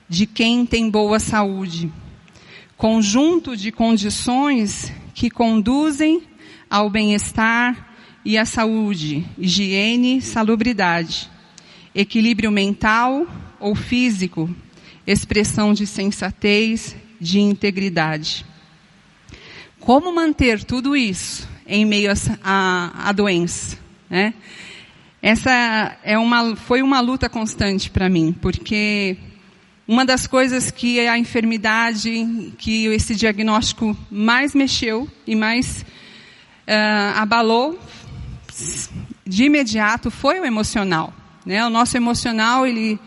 de 0.09 0.27
quem 0.27 0.67
tem 0.67 0.91
boa 0.91 1.19
saúde, 1.19 1.91
conjunto 2.77 3.57
de 3.57 3.73
condições 3.73 4.93
que 5.15 5.31
conduzem 5.31 6.23
ao 6.69 6.91
bem-estar 6.91 7.95
e 8.25 8.37
à 8.37 8.45
saúde, 8.45 9.25
higiene, 9.39 10.21
salubridade, 10.21 11.31
equilíbrio 11.95 12.51
mental 12.51 13.27
ou 13.59 13.75
físico, 13.75 14.55
expressão 15.07 15.73
de 15.73 15.87
sensatez, 15.87 16.97
de 17.21 17.41
integridade. 17.41 18.45
Como 19.81 20.15
manter 20.15 20.63
tudo 20.65 20.97
isso 20.97 21.49
em 21.67 21.85
meio 21.85 22.13
à 22.43 23.13
doença? 23.13 23.79
Né? 24.09 24.35
Essa 25.21 25.97
é 26.03 26.19
uma, 26.19 26.57
foi 26.57 26.83
uma 26.83 27.01
luta 27.01 27.29
constante 27.29 27.91
para 27.91 28.09
mim, 28.09 28.35
porque 28.41 29.17
uma 29.87 30.05
das 30.05 30.27
coisas 30.27 30.71
que 30.71 31.01
a 31.01 31.19
enfermidade, 31.19 32.53
que 32.59 32.87
esse 32.87 33.15
diagnóstico 33.15 33.97
mais 34.11 34.55
mexeu 34.55 35.09
e 35.27 35.35
mais 35.35 35.85
uh, 36.69 37.19
abalou 37.19 37.79
de 39.27 39.45
imediato 39.45 40.11
foi 40.11 40.41
o 40.41 40.45
emocional. 40.45 41.13
Né? 41.45 41.65
O 41.65 41.71
nosso 41.71 41.97
emocional, 41.97 42.67
ele, 42.67 42.99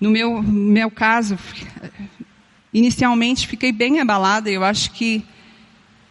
no 0.00 0.10
meu, 0.10 0.42
meu 0.42 0.90
caso, 0.90 1.38
inicialmente 2.72 3.48
fiquei 3.48 3.72
bem 3.72 4.00
abalada. 4.00 4.50
Eu 4.50 4.62
acho 4.62 4.90
que 4.90 5.24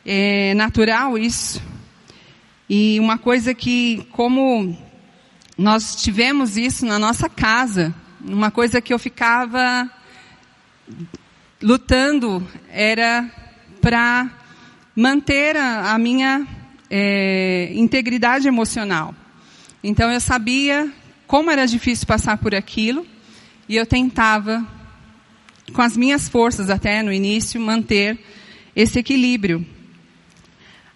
é 0.06 0.54
natural 0.56 1.18
isso. 1.18 1.62
E 2.68 3.00
uma 3.00 3.18
coisa 3.18 3.54
que, 3.54 4.08
como 4.12 4.76
nós 5.58 5.96
tivemos 5.96 6.58
isso 6.58 6.86
na 6.86 7.00
nossa 7.00 7.30
casa. 7.30 7.94
Uma 8.24 8.50
coisa 8.50 8.82
que 8.82 8.94
eu 8.94 9.00
ficava 9.00 9.90
lutando 11.62 12.46
era 12.70 13.30
para 13.80 14.30
manter 14.96 15.56
a, 15.56 15.94
a 15.94 15.98
minha 16.00 16.46
é, 16.90 17.72
integridade 17.74 18.48
emocional. 18.48 19.14
Então 19.84 20.12
eu 20.12 20.20
sabia 20.20 20.92
como 21.28 21.52
era 21.52 21.68
difícil 21.68 22.08
passar 22.08 22.38
por 22.40 22.56
aquilo 22.56 23.06
e 23.68 23.76
eu 23.76 23.86
tentava, 23.86 24.66
com 25.74 25.82
as 25.82 25.98
minhas 25.98 26.30
forças 26.30 26.70
até 26.70 27.02
no 27.02 27.12
início, 27.12 27.60
manter 27.60 28.18
esse 28.76 29.00
equilíbrio. 29.00 29.66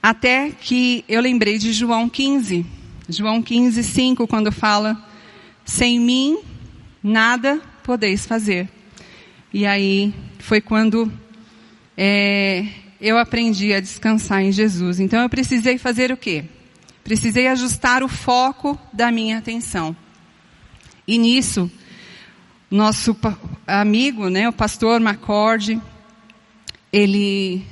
Até 0.01 0.51
que 0.51 1.03
eu 1.07 1.21
lembrei 1.21 1.57
de 1.57 1.73
João 1.73 2.07
15, 2.07 2.65
João 3.09 3.41
15, 3.41 3.83
5, 3.83 4.27
quando 4.27 4.51
fala: 4.51 4.97
Sem 5.65 5.99
mim 5.99 6.37
nada 7.03 7.59
podeis 7.83 8.25
fazer. 8.25 8.69
E 9.51 9.65
aí 9.65 10.13
foi 10.37 10.61
quando 10.61 11.11
é, 11.97 12.65
eu 13.01 13.17
aprendi 13.17 13.73
a 13.73 13.79
descansar 13.79 14.41
em 14.43 14.51
Jesus. 14.51 14.99
Então 14.99 15.21
eu 15.21 15.29
precisei 15.29 15.77
fazer 15.77 16.11
o 16.11 16.17
quê? 16.17 16.45
Precisei 17.03 17.47
ajustar 17.47 18.03
o 18.03 18.07
foco 18.07 18.79
da 18.93 19.11
minha 19.11 19.39
atenção. 19.39 19.95
E 21.07 21.17
nisso, 21.17 21.71
nosso 22.69 23.15
amigo, 23.65 24.29
né, 24.29 24.47
o 24.47 24.53
pastor 24.53 25.01
McCord, 25.01 25.81
ele, 26.93 27.65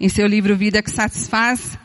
em 0.00 0.08
seu 0.08 0.26
livro 0.26 0.56
Vida 0.56 0.82
que 0.82 0.90
Satisfaz, 0.90 1.76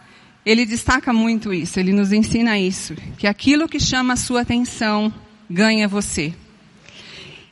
ele 0.46 0.66
destaca 0.66 1.12
muito 1.12 1.54
isso, 1.54 1.80
ele 1.80 1.92
nos 1.92 2.12
ensina 2.12 2.58
isso, 2.58 2.96
que 3.18 3.26
aquilo 3.26 3.68
que 3.68 3.80
chama 3.80 4.14
a 4.14 4.18
sua 4.18 4.42
atenção 4.42 5.14
ganha 5.50 5.88
você. 5.88 6.34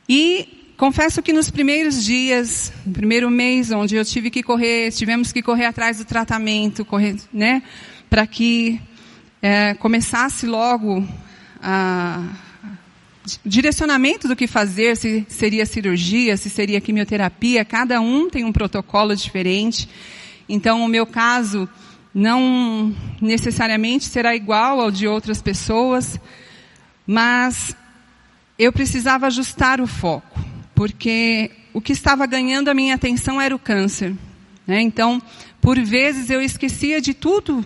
E 0.08 0.72
confesso 0.76 1.20
que 1.22 1.32
nos 1.32 1.50
primeiros 1.50 2.04
dias, 2.04 2.72
no 2.86 2.92
primeiro 2.92 3.28
mês, 3.28 3.72
onde 3.72 3.96
eu 3.96 4.04
tive 4.04 4.30
que 4.30 4.42
correr, 4.42 4.92
tivemos 4.92 5.32
que 5.32 5.42
correr 5.42 5.66
atrás 5.66 5.98
do 5.98 6.04
tratamento, 6.04 6.84
correr, 6.84 7.16
né, 7.32 7.62
para 8.08 8.26
que 8.26 8.80
é, 9.42 9.74
começasse 9.74 10.46
logo 10.46 11.06
a 11.60 12.24
direcionamento 13.44 14.28
do 14.28 14.36
que 14.36 14.46
fazer, 14.46 14.96
se 14.96 15.26
seria 15.28 15.66
cirurgia, 15.66 16.36
se 16.36 16.48
seria 16.48 16.80
quimioterapia, 16.80 17.64
cada 17.64 18.00
um 18.00 18.28
tem 18.30 18.44
um 18.44 18.52
protocolo 18.52 19.14
diferente. 19.14 19.88
Então, 20.48 20.84
o 20.84 20.88
meu 20.88 21.06
caso 21.06 21.68
não 22.14 22.94
necessariamente 23.20 24.04
será 24.04 24.34
igual 24.34 24.80
ao 24.80 24.90
de 24.90 25.06
outras 25.06 25.42
pessoas, 25.42 26.18
mas 27.06 27.76
eu 28.58 28.72
precisava 28.72 29.26
ajustar 29.26 29.80
o 29.80 29.86
foco, 29.86 30.40
porque 30.74 31.50
o 31.72 31.80
que 31.80 31.92
estava 31.92 32.26
ganhando 32.26 32.68
a 32.68 32.74
minha 32.74 32.94
atenção 32.94 33.40
era 33.40 33.54
o 33.54 33.58
câncer. 33.58 34.14
Né? 34.66 34.80
Então, 34.80 35.22
por 35.60 35.78
vezes 35.78 36.30
eu 36.30 36.40
esquecia 36.40 37.00
de 37.00 37.14
tudo 37.14 37.64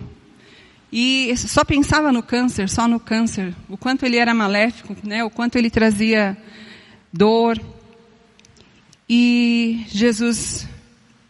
e 0.95 1.35
só 1.35 1.65
pensava 1.65 2.11
no 2.11 2.21
câncer, 2.21 2.69
só 2.69 2.87
no 2.87 2.99
câncer, 2.99 3.51
o 3.67 3.75
quanto 3.75 4.05
ele 4.05 4.17
era 4.17 4.31
maléfico, 4.31 4.95
né? 5.03 5.23
o 5.23 5.29
quanto 5.31 5.55
ele 5.55 5.71
trazia 5.71 6.37
dor. 7.11 7.59
E 9.09 9.87
Jesus 9.87 10.67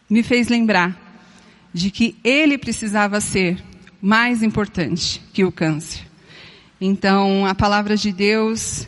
me 0.08 0.22
fez 0.22 0.48
lembrar 0.48 0.94
de 1.72 1.90
que 1.90 2.14
ele 2.22 2.58
precisava 2.58 3.22
ser 3.22 3.56
mais 4.02 4.42
importante 4.42 5.22
que 5.32 5.46
o 5.46 5.50
câncer. 5.50 6.02
Então, 6.78 7.46
a 7.46 7.54
palavra 7.54 7.96
de 7.96 8.12
Deus 8.12 8.86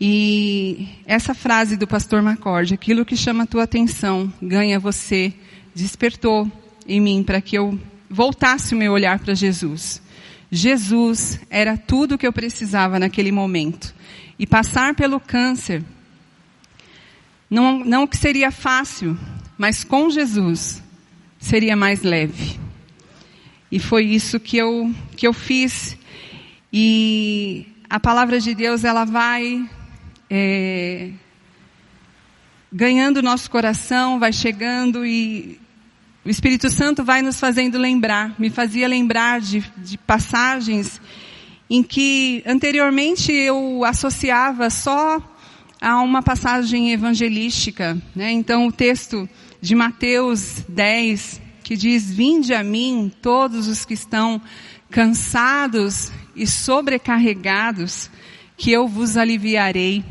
e 0.00 0.90
essa 1.06 1.34
frase 1.34 1.76
do 1.76 1.88
pastor 1.88 2.22
Macorde, 2.22 2.74
aquilo 2.74 3.04
que 3.04 3.16
chama 3.16 3.42
a 3.42 3.48
tua 3.48 3.64
atenção, 3.64 4.32
ganha 4.40 4.78
você, 4.78 5.34
despertou 5.74 6.48
em 6.86 7.00
mim 7.00 7.24
para 7.24 7.40
que 7.40 7.58
eu 7.58 7.76
voltasse 8.08 8.76
o 8.76 8.78
meu 8.78 8.92
olhar 8.92 9.18
para 9.18 9.34
Jesus. 9.34 10.03
Jesus 10.54 11.40
era 11.50 11.76
tudo 11.76 12.14
o 12.14 12.18
que 12.18 12.24
eu 12.24 12.32
precisava 12.32 12.96
naquele 12.96 13.32
momento. 13.32 13.92
E 14.38 14.46
passar 14.46 14.94
pelo 14.94 15.18
câncer, 15.18 15.82
não, 17.50 17.84
não 17.84 18.06
que 18.06 18.16
seria 18.16 18.52
fácil, 18.52 19.18
mas 19.58 19.82
com 19.82 20.08
Jesus 20.08 20.80
seria 21.40 21.74
mais 21.74 22.02
leve. 22.02 22.60
E 23.70 23.80
foi 23.80 24.04
isso 24.04 24.38
que 24.38 24.56
eu, 24.56 24.94
que 25.16 25.26
eu 25.26 25.32
fiz. 25.32 25.98
E 26.72 27.66
a 27.90 27.98
palavra 27.98 28.38
de 28.38 28.54
Deus, 28.54 28.84
ela 28.84 29.04
vai 29.04 29.68
é, 30.30 31.10
ganhando 32.72 33.20
nosso 33.22 33.50
coração, 33.50 34.20
vai 34.20 34.32
chegando 34.32 35.04
e 35.04 35.60
o 36.24 36.30
Espírito 36.30 36.70
Santo 36.70 37.04
vai 37.04 37.20
nos 37.20 37.38
fazendo 37.38 37.76
lembrar, 37.76 38.34
me 38.38 38.48
fazia 38.48 38.88
lembrar 38.88 39.40
de, 39.40 39.60
de 39.76 39.98
passagens 39.98 41.00
em 41.68 41.82
que 41.82 42.42
anteriormente 42.46 43.30
eu 43.30 43.84
associava 43.84 44.70
só 44.70 45.20
a 45.80 46.00
uma 46.00 46.22
passagem 46.22 46.92
evangelística. 46.92 47.98
Né? 48.16 48.32
Então 48.32 48.66
o 48.66 48.72
texto 48.72 49.28
de 49.60 49.74
Mateus 49.74 50.64
10, 50.66 51.42
que 51.62 51.76
diz: 51.76 52.10
Vinde 52.10 52.54
a 52.54 52.64
mim 52.64 53.12
todos 53.20 53.68
os 53.68 53.84
que 53.84 53.92
estão 53.92 54.40
cansados 54.90 56.10
e 56.34 56.46
sobrecarregados, 56.46 58.10
que 58.56 58.72
eu 58.72 58.88
vos 58.88 59.18
aliviarei. 59.18 60.02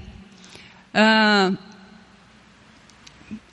Ah, 0.93 1.53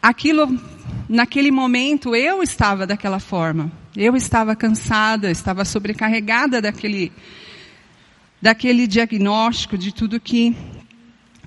aquilo 0.02 0.60
naquele 1.08 1.50
momento 1.50 2.14
eu 2.14 2.42
estava 2.42 2.86
daquela 2.86 3.18
forma. 3.18 3.70
Eu 3.96 4.14
estava 4.14 4.54
cansada, 4.54 5.30
estava 5.30 5.64
sobrecarregada 5.64 6.62
daquele, 6.62 7.12
daquele 8.40 8.86
diagnóstico, 8.86 9.76
de 9.76 9.92
tudo 9.92 10.20
que 10.20 10.56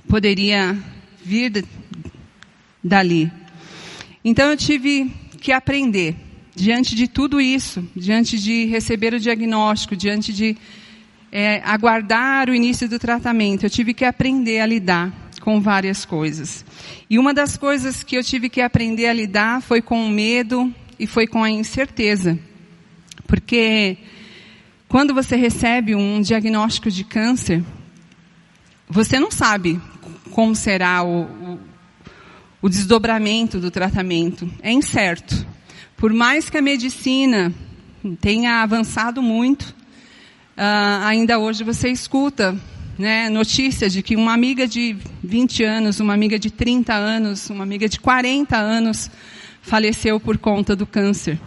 poderia 0.08 0.78
vir 1.24 1.66
dali. 2.84 3.32
Então 4.24 4.50
eu 4.50 4.58
tive 4.58 5.10
que 5.40 5.52
aprender, 5.52 6.16
diante 6.56 6.96
de 6.96 7.08
tudo 7.08 7.40
isso, 7.40 7.88
diante 7.96 8.38
de 8.38 8.66
receber 8.66 9.14
o 9.14 9.20
diagnóstico, 9.20 9.96
diante 9.96 10.34
de 10.34 10.58
é, 11.32 11.62
aguardar 11.66 12.50
o 12.50 12.54
início 12.54 12.88
do 12.88 13.00
tratamento, 13.00 13.66
eu 13.66 13.70
tive 13.70 13.94
que 13.94 14.06
aprender 14.06 14.60
a 14.60 14.66
lidar 14.66 15.23
com 15.44 15.60
várias 15.60 16.06
coisas. 16.06 16.64
E 17.10 17.20
uma 17.20 17.34
das 17.34 17.58
coisas 17.58 18.02
que 18.02 18.16
eu 18.16 18.24
tive 18.24 18.48
que 18.48 18.62
aprender 18.62 19.08
a 19.08 19.14
lidar 19.14 19.62
foi 19.62 19.82
com 19.82 20.06
o 20.06 20.10
medo 20.10 20.74
e 20.98 21.06
foi 21.06 21.28
com 21.28 21.44
a 21.44 21.50
incerteza. 21.50 22.40
Porque 23.28 23.98
quando 24.88 25.14
você 25.14 25.36
recebe 25.36 25.96
um 25.96 26.22
diagnóstico 26.22 26.90
de 26.90 27.04
câncer, 27.04 27.62
você 28.88 29.20
não 29.20 29.30
sabe 29.30 29.82
como 30.32 30.56
será 30.56 31.04
o, 31.04 31.24
o, 31.24 31.60
o 32.62 32.70
desdobramento 32.70 33.60
do 33.60 33.70
tratamento. 33.70 34.50
É 34.62 34.72
incerto. 34.72 35.46
Por 35.98 36.14
mais 36.14 36.50
que 36.50 36.58
a 36.58 36.62
medicina 36.62 37.54
tenha 38.22 38.62
avançado 38.62 39.22
muito, 39.22 39.64
uh, 40.58 41.04
ainda 41.04 41.38
hoje 41.38 41.66
você 41.66 41.90
escuta 41.90 42.58
né, 42.98 43.30
notícia 43.30 43.90
de 43.90 44.02
que 44.02 44.16
uma 44.16 44.34
amiga 44.34 44.68
de 44.68 44.96
20 45.24 45.64
anos, 45.64 46.00
uma 46.00 46.14
amiga 46.14 46.38
de 46.38 46.52
30 46.52 46.94
anos, 46.94 47.50
uma 47.50 47.64
amiga 47.64 47.90
de 47.90 48.00
40 48.00 48.56
anos 48.56 49.10
faleceu 49.62 50.20
por 50.20 50.38
conta 50.38 50.76
do 50.76 50.86
câncer. 50.86 51.40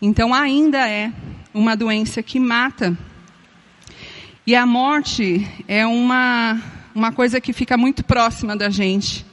Então 0.00 0.32
ainda 0.32 0.88
é 0.88 1.12
uma 1.52 1.76
doença 1.76 2.22
que 2.22 2.38
mata. 2.38 2.96
E 4.46 4.54
a 4.54 4.66
morte 4.66 5.48
é 5.66 5.86
uma, 5.86 6.60
uma 6.94 7.10
coisa 7.10 7.40
que 7.40 7.52
fica 7.52 7.76
muito 7.76 8.04
próxima 8.04 8.54
da 8.54 8.68
gente 8.68 9.24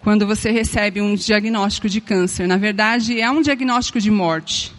quando 0.00 0.26
você 0.26 0.50
recebe 0.50 1.00
um 1.00 1.14
diagnóstico 1.14 1.88
de 1.88 2.00
câncer. 2.00 2.48
Na 2.48 2.56
verdade, 2.56 3.20
é 3.20 3.30
um 3.30 3.42
diagnóstico 3.42 4.00
de 4.00 4.10
morte. 4.10 4.72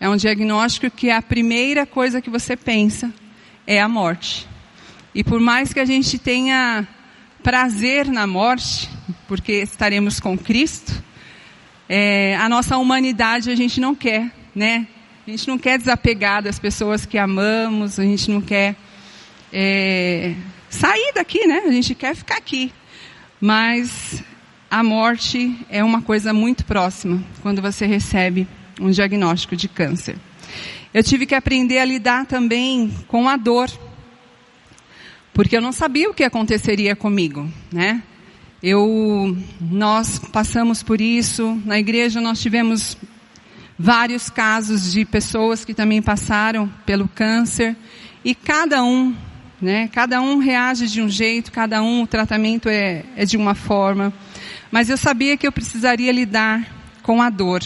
É 0.00 0.08
um 0.08 0.16
diagnóstico 0.16 0.90
que 0.90 1.10
a 1.10 1.22
primeira 1.22 1.86
coisa 1.86 2.20
que 2.20 2.30
você 2.30 2.56
pensa 2.56 3.12
é 3.66 3.80
a 3.80 3.88
morte. 3.88 4.48
E 5.14 5.22
por 5.22 5.38
mais 5.38 5.72
que 5.72 5.78
a 5.78 5.84
gente 5.84 6.18
tenha 6.18 6.86
prazer 7.42 8.06
na 8.06 8.26
morte, 8.26 8.90
porque 9.28 9.52
estaremos 9.52 10.18
com 10.18 10.36
Cristo, 10.36 11.02
é, 11.88 12.36
a 12.36 12.48
nossa 12.48 12.76
humanidade 12.76 13.50
a 13.50 13.54
gente 13.54 13.80
não 13.80 13.94
quer, 13.94 14.32
né? 14.54 14.88
A 15.26 15.30
gente 15.30 15.46
não 15.46 15.56
quer 15.56 15.78
desapegar 15.78 16.42
das 16.42 16.58
pessoas 16.58 17.06
que 17.06 17.16
amamos, 17.16 17.98
a 17.98 18.02
gente 18.02 18.30
não 18.30 18.40
quer 18.40 18.74
é, 19.52 20.34
sair 20.68 21.12
daqui, 21.14 21.46
né? 21.46 21.62
A 21.64 21.70
gente 21.70 21.94
quer 21.94 22.16
ficar 22.16 22.36
aqui. 22.36 22.72
Mas 23.40 24.22
a 24.70 24.82
morte 24.82 25.56
é 25.70 25.84
uma 25.84 26.02
coisa 26.02 26.32
muito 26.32 26.64
próxima 26.64 27.22
quando 27.40 27.62
você 27.62 27.86
recebe 27.86 28.48
um 28.80 28.90
diagnóstico 28.90 29.54
de 29.54 29.68
câncer. 29.68 30.16
Eu 30.92 31.02
tive 31.02 31.24
que 31.26 31.34
aprender 31.34 31.78
a 31.78 31.84
lidar 31.84 32.26
também 32.26 32.92
com 33.06 33.28
a 33.28 33.36
dor 33.36 33.70
porque 35.34 35.56
eu 35.56 35.60
não 35.60 35.72
sabia 35.72 36.08
o 36.08 36.14
que 36.14 36.22
aconteceria 36.22 36.94
comigo, 36.94 37.50
né? 37.70 38.02
Eu, 38.62 39.36
nós 39.60 40.18
passamos 40.18 40.82
por 40.82 41.00
isso, 41.00 41.60
na 41.66 41.78
igreja 41.78 42.20
nós 42.20 42.40
tivemos 42.40 42.96
vários 43.78 44.30
casos 44.30 44.92
de 44.92 45.04
pessoas 45.04 45.64
que 45.64 45.74
também 45.74 46.00
passaram 46.00 46.72
pelo 46.86 47.08
câncer, 47.08 47.76
e 48.24 48.34
cada 48.34 48.82
um, 48.82 49.14
né, 49.60 49.88
cada 49.88 50.22
um 50.22 50.38
reage 50.38 50.86
de 50.86 51.02
um 51.02 51.08
jeito, 51.08 51.52
cada 51.52 51.82
um, 51.82 52.02
o 52.02 52.06
tratamento 52.06 52.68
é, 52.68 53.04
é 53.16 53.26
de 53.26 53.36
uma 53.36 53.54
forma, 53.54 54.14
mas 54.70 54.88
eu 54.88 54.96
sabia 54.96 55.36
que 55.36 55.46
eu 55.46 55.52
precisaria 55.52 56.12
lidar 56.12 56.66
com 57.02 57.20
a 57.20 57.28
dor. 57.28 57.62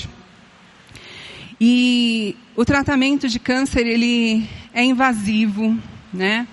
E 1.61 2.35
o 2.57 2.65
tratamento 2.65 3.29
de 3.29 3.39
câncer, 3.39 3.87
ele 3.87 4.49
é 4.73 4.83
invasivo, 4.83 5.77
né? 6.13 6.47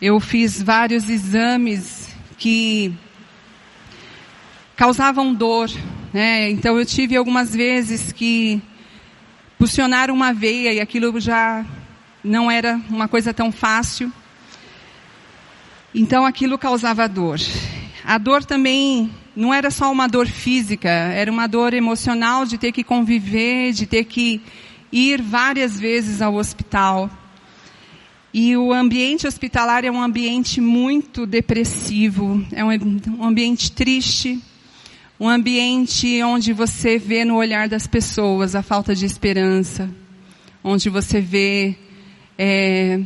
Eu 0.00 0.20
fiz 0.20 0.62
vários 0.62 1.08
exames 1.08 2.14
que 2.38 2.94
causavam 4.76 5.34
dor, 5.34 5.68
né? 6.12 6.48
Então 6.50 6.78
eu 6.78 6.86
tive 6.86 7.16
algumas 7.16 7.52
vezes 7.52 8.12
que 8.12 8.62
pulsionar 9.58 10.08
uma 10.08 10.32
veia 10.32 10.72
e 10.72 10.80
aquilo 10.80 11.18
já 11.18 11.66
não 12.22 12.48
era 12.48 12.80
uma 12.88 13.08
coisa 13.08 13.34
tão 13.34 13.50
fácil. 13.50 14.12
Então 15.92 16.24
aquilo 16.24 16.56
causava 16.56 17.08
dor. 17.08 17.40
A 18.04 18.18
dor 18.18 18.44
também 18.44 19.10
não 19.34 19.52
era 19.52 19.68
só 19.68 19.90
uma 19.90 20.06
dor 20.06 20.28
física, 20.28 20.88
era 20.88 21.30
uma 21.30 21.48
dor 21.48 21.74
emocional 21.74 22.46
de 22.46 22.56
ter 22.56 22.70
que 22.70 22.84
conviver, 22.84 23.72
de 23.72 23.84
ter 23.84 24.04
que 24.04 24.40
ir 24.92 25.20
várias 25.20 25.78
vezes 25.78 26.22
ao 26.22 26.36
hospital. 26.36 27.10
E 28.40 28.56
o 28.56 28.72
ambiente 28.72 29.26
hospitalar 29.26 29.84
é 29.84 29.90
um 29.90 30.00
ambiente 30.00 30.60
muito 30.60 31.26
depressivo, 31.26 32.46
é 32.52 32.64
um 32.64 33.24
ambiente 33.24 33.72
triste, 33.72 34.40
um 35.18 35.28
ambiente 35.28 36.22
onde 36.22 36.52
você 36.52 36.98
vê 36.98 37.24
no 37.24 37.34
olhar 37.34 37.68
das 37.68 37.88
pessoas 37.88 38.54
a 38.54 38.62
falta 38.62 38.94
de 38.94 39.04
esperança, 39.04 39.90
onde 40.62 40.88
você 40.88 41.20
vê 41.20 41.74
é, 42.38 43.00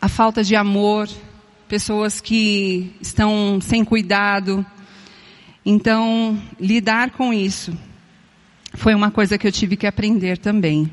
a 0.00 0.08
falta 0.08 0.42
de 0.42 0.56
amor, 0.56 1.06
pessoas 1.68 2.22
que 2.22 2.90
estão 3.02 3.60
sem 3.60 3.84
cuidado. 3.84 4.64
Então, 5.62 6.42
lidar 6.58 7.10
com 7.10 7.34
isso 7.34 7.76
foi 8.72 8.94
uma 8.94 9.10
coisa 9.10 9.36
que 9.36 9.46
eu 9.46 9.52
tive 9.52 9.76
que 9.76 9.86
aprender 9.86 10.38
também. 10.38 10.90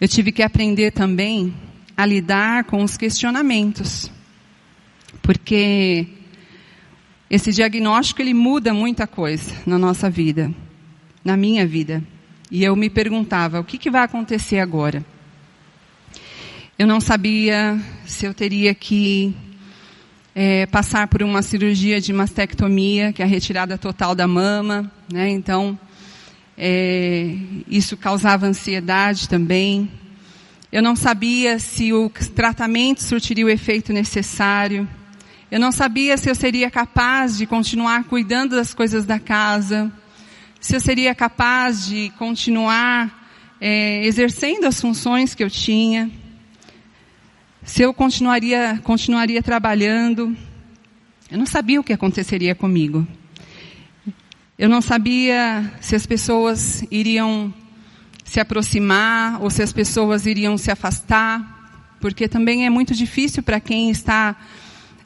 Eu 0.00 0.08
tive 0.08 0.32
que 0.32 0.42
aprender 0.42 0.92
também 0.92 1.54
a 1.94 2.06
lidar 2.06 2.64
com 2.64 2.82
os 2.82 2.96
questionamentos. 2.96 4.10
Porque 5.20 6.06
esse 7.28 7.52
diagnóstico 7.52 8.22
ele 8.22 8.32
muda 8.32 8.72
muita 8.72 9.06
coisa 9.06 9.52
na 9.66 9.78
nossa 9.78 10.08
vida, 10.08 10.50
na 11.22 11.36
minha 11.36 11.66
vida. 11.66 12.02
E 12.50 12.64
eu 12.64 12.74
me 12.74 12.88
perguntava, 12.88 13.60
o 13.60 13.64
que, 13.64 13.76
que 13.76 13.90
vai 13.90 14.02
acontecer 14.02 14.58
agora? 14.58 15.04
Eu 16.78 16.86
não 16.86 16.98
sabia 16.98 17.78
se 18.06 18.24
eu 18.24 18.32
teria 18.32 18.74
que 18.74 19.36
é, 20.34 20.64
passar 20.64 21.08
por 21.08 21.22
uma 21.22 21.42
cirurgia 21.42 22.00
de 22.00 22.10
mastectomia, 22.10 23.12
que 23.12 23.20
é 23.20 23.24
a 23.26 23.28
retirada 23.28 23.76
total 23.76 24.14
da 24.14 24.26
mama, 24.26 24.90
né? 25.12 25.28
Então, 25.28 25.78
é, 26.62 27.34
isso 27.66 27.96
causava 27.96 28.44
ansiedade 28.44 29.26
também. 29.26 29.90
Eu 30.70 30.82
não 30.82 30.94
sabia 30.94 31.58
se 31.58 31.90
o 31.90 32.10
tratamento 32.10 33.02
surtiria 33.02 33.46
o 33.46 33.48
efeito 33.48 33.94
necessário. 33.94 34.86
Eu 35.50 35.58
não 35.58 35.72
sabia 35.72 36.18
se 36.18 36.28
eu 36.28 36.34
seria 36.34 36.70
capaz 36.70 37.38
de 37.38 37.46
continuar 37.46 38.04
cuidando 38.04 38.56
das 38.56 38.74
coisas 38.74 39.06
da 39.06 39.18
casa. 39.18 39.90
Se 40.60 40.76
eu 40.76 40.80
seria 40.80 41.14
capaz 41.14 41.86
de 41.86 42.10
continuar 42.18 43.26
é, 43.58 44.04
exercendo 44.04 44.66
as 44.66 44.78
funções 44.78 45.34
que 45.34 45.42
eu 45.42 45.48
tinha. 45.48 46.10
Se 47.64 47.80
eu 47.80 47.94
continuaria, 47.94 48.78
continuaria 48.84 49.42
trabalhando. 49.42 50.36
Eu 51.30 51.38
não 51.38 51.46
sabia 51.46 51.80
o 51.80 51.84
que 51.84 51.94
aconteceria 51.94 52.54
comigo. 52.54 53.06
Eu 54.60 54.68
não 54.68 54.82
sabia 54.82 55.72
se 55.80 55.96
as 55.96 56.04
pessoas 56.04 56.84
iriam 56.90 57.50
se 58.22 58.38
aproximar 58.38 59.42
ou 59.42 59.48
se 59.48 59.62
as 59.62 59.72
pessoas 59.72 60.26
iriam 60.26 60.58
se 60.58 60.70
afastar, 60.70 61.96
porque 61.98 62.28
também 62.28 62.66
é 62.66 62.68
muito 62.68 62.94
difícil 62.94 63.42
para 63.42 63.58
quem 63.58 63.88
está 63.88 64.36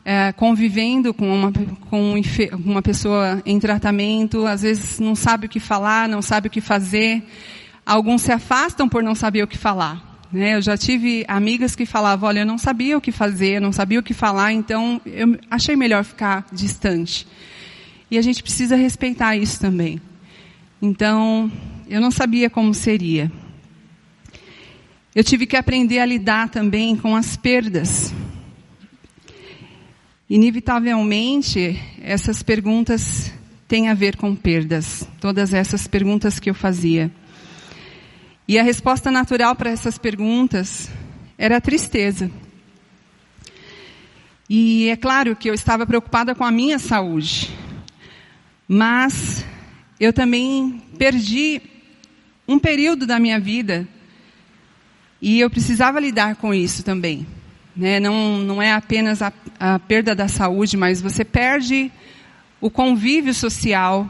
é, 0.04 0.32
convivendo 0.32 1.14
com 1.14 1.32
uma, 1.32 1.52
com 1.88 2.20
uma 2.64 2.82
pessoa 2.82 3.40
em 3.46 3.60
tratamento, 3.60 4.44
às 4.44 4.62
vezes 4.62 4.98
não 4.98 5.14
sabe 5.14 5.46
o 5.46 5.48
que 5.48 5.60
falar, 5.60 6.08
não 6.08 6.20
sabe 6.20 6.48
o 6.48 6.50
que 6.50 6.60
fazer. 6.60 7.22
Alguns 7.86 8.22
se 8.22 8.32
afastam 8.32 8.88
por 8.88 9.04
não 9.04 9.14
saber 9.14 9.44
o 9.44 9.46
que 9.46 9.56
falar. 9.56 10.18
Né? 10.32 10.56
Eu 10.56 10.62
já 10.62 10.76
tive 10.76 11.24
amigas 11.28 11.76
que 11.76 11.86
falavam, 11.86 12.28
olha, 12.28 12.40
eu 12.40 12.46
não 12.46 12.58
sabia 12.58 12.98
o 12.98 13.00
que 13.00 13.12
fazer, 13.12 13.60
não 13.60 13.70
sabia 13.70 14.00
o 14.00 14.02
que 14.02 14.14
falar, 14.14 14.52
então 14.52 15.00
eu 15.06 15.38
achei 15.48 15.76
melhor 15.76 16.02
ficar 16.02 16.44
distante. 16.50 17.24
E 18.14 18.18
a 18.18 18.22
gente 18.22 18.44
precisa 18.44 18.77
respeitar 18.77 19.37
isso 19.37 19.59
também. 19.59 20.00
Então, 20.81 21.50
eu 21.88 22.00
não 22.00 22.12
sabia 22.12 22.48
como 22.48 22.72
seria. 22.72 23.29
Eu 25.12 25.24
tive 25.24 25.46
que 25.46 25.57
aprender 25.57 25.98
a 25.98 26.07
lidar 26.07 26.48
também 26.48 26.94
com 26.94 27.16
as 27.16 27.37
perdas. 27.37 28.14
Inevitavelmente, 30.31 31.77
essas 32.00 32.40
perguntas 32.40 33.33
têm 33.66 33.88
a 33.88 33.94
ver 33.94 34.16
com 34.16 34.33
perdas. 34.37 35.09
Todas 35.20 35.53
essas 35.53 35.88
perguntas 35.88 36.38
que 36.38 36.48
eu 36.48 36.55
fazia. 36.55 37.11
E 38.46 38.61
a 38.61 38.62
resposta 38.62 39.11
natural 39.11 39.57
para 39.57 39.70
essas 39.70 39.98
perguntas 39.98 40.88
era 41.37 41.57
a 41.57 41.61
tristeza. 41.61 42.31
E 44.48 44.88
é 44.88 44.94
claro 44.96 45.35
que 45.35 45.50
eu 45.50 45.55
estava 45.55 45.85
preocupada 45.85 46.33
com 46.33 46.44
a 46.44 46.53
minha 46.53 46.79
saúde. 46.79 47.63
Mas 48.66 49.44
eu 50.00 50.12
também 50.12 50.83
perdi 50.98 51.61
um 52.46 52.59
período 52.59 53.07
da 53.07 53.18
minha 53.18 53.38
vida 53.38 53.87
e 55.20 55.40
eu 55.40 55.48
precisava 55.50 56.00
lidar 56.00 56.37
com 56.37 56.53
isso 56.53 56.83
também. 56.83 57.27
Né? 57.77 57.98
Não, 57.98 58.38
não 58.38 58.62
é 58.62 58.72
apenas 58.72 59.22
a, 59.22 59.33
a 59.59 59.79
perda 59.79 60.14
da 60.14 60.29
saúde, 60.29 60.77
mas 60.77 61.00
você 61.00 61.24
perde 61.24 61.90
o 62.61 62.70
convívio 62.70 63.35
social, 63.35 64.09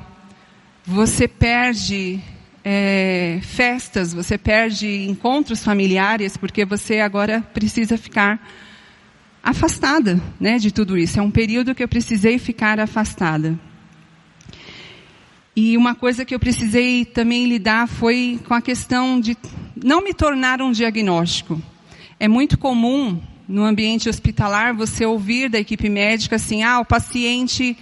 você 0.84 1.26
perde 1.26 2.20
é, 2.64 3.40
festas, 3.42 4.12
você 4.12 4.38
perde 4.38 5.08
encontros 5.08 5.62
familiares, 5.62 6.36
porque 6.36 6.64
você 6.64 7.00
agora 7.00 7.40
precisa 7.40 7.96
ficar 7.98 8.40
afastada 9.42 10.20
né, 10.40 10.58
de 10.58 10.72
tudo 10.72 10.96
isso. 10.96 11.18
É 11.18 11.22
um 11.22 11.30
período 11.30 11.74
que 11.74 11.82
eu 11.82 11.88
precisei 11.88 12.38
ficar 12.38 12.80
afastada. 12.80 13.58
E 15.56 15.76
uma 15.76 15.94
coisa 15.94 16.24
que 16.24 16.34
eu 16.34 16.40
precisei 16.40 17.04
também 17.04 17.46
lidar 17.46 17.86
foi 17.86 18.40
com 18.48 18.54
a 18.54 18.60
questão 18.60 19.20
de 19.20 19.36
não 19.84 20.02
me 20.02 20.12
tornar 20.12 20.60
um 20.60 20.72
diagnóstico. 20.72 21.62
É 22.18 22.26
muito 22.26 22.58
comum 22.58 23.20
no 23.46 23.62
ambiente 23.62 24.08
hospitalar 24.08 24.74
você 24.74 25.06
ouvir 25.06 25.48
da 25.48 25.60
equipe 25.60 25.88
médica 25.88 26.36
assim, 26.36 26.64
ah, 26.64 26.80
o 26.80 26.84
paciente 26.84 27.76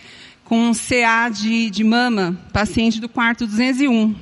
com 0.45 0.73
CA 0.73 1.31
de, 1.31 1.71
de 1.71 1.83
mama, 1.83 2.39
paciente 2.53 3.01
do 3.01 3.09
quarto 3.09 3.47
201. 3.47 4.15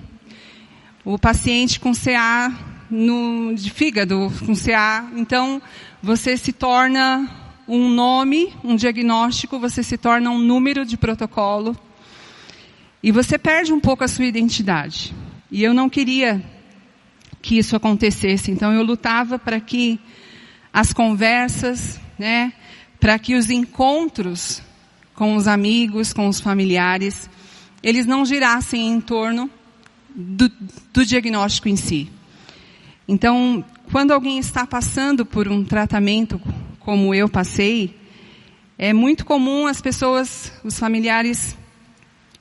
O 1.05 1.19
paciente 1.19 1.81
com 1.81 1.93
CA 1.93 2.57
no, 2.89 3.53
de 3.53 3.69
fígado, 3.69 4.33
com 4.47 4.55
CA. 4.55 5.11
Então, 5.17 5.61
você 6.01 6.37
se 6.37 6.53
torna 6.53 7.29
um 7.67 7.89
nome, 7.89 8.55
um 8.63 8.77
diagnóstico, 8.77 9.59
você 9.59 9.83
se 9.83 9.99
torna 9.99 10.31
um 10.31 10.39
número 10.39 10.87
de 10.87 10.97
protocolo 10.97 11.77
e 13.03 13.11
você 13.11 13.39
perde 13.39 13.73
um 13.73 13.81
pouco 13.81 14.05
a 14.05 14.09
sua 14.09 14.25
identidade. 14.25 15.15
E 15.51 15.63
eu 15.63 15.73
não 15.73 15.89
queria 15.89 16.43
que 17.43 17.59
isso 17.59 17.75
acontecesse, 17.75 18.51
então 18.51 18.73
eu 18.73 18.83
lutava 18.83 19.39
para 19.39 19.59
que 19.61 19.99
as 20.73 20.93
conversas, 20.93 21.99
né, 22.19 22.53
para 22.99 23.19
que 23.19 23.35
os 23.35 23.51
encontros 23.51 24.63
com 25.15 25.37
os 25.37 25.49
amigos, 25.49 26.13
com 26.13 26.29
os 26.29 26.41
familiares, 26.41 27.29
eles 27.83 28.07
não 28.07 28.25
girassem 28.25 28.89
em 28.89 29.01
torno 29.01 29.51
do, 30.15 30.51
do 30.93 31.05
diagnóstico 31.05 31.69
em 31.69 31.77
si. 31.77 32.11
Então, 33.09 33.65
quando 33.91 34.13
alguém 34.13 34.39
está 34.39 34.67
passando 34.67 35.27
por 35.27 35.49
um 35.49 35.65
tratamento 35.65 36.41
como 36.79 37.15
eu 37.15 37.29
passei, 37.29 37.97
é 38.79 38.93
muito 38.93 39.25
comum 39.25 39.67
as 39.67 39.81
pessoas, 39.81 40.53
os 40.63 40.79
familiares, 40.79 41.57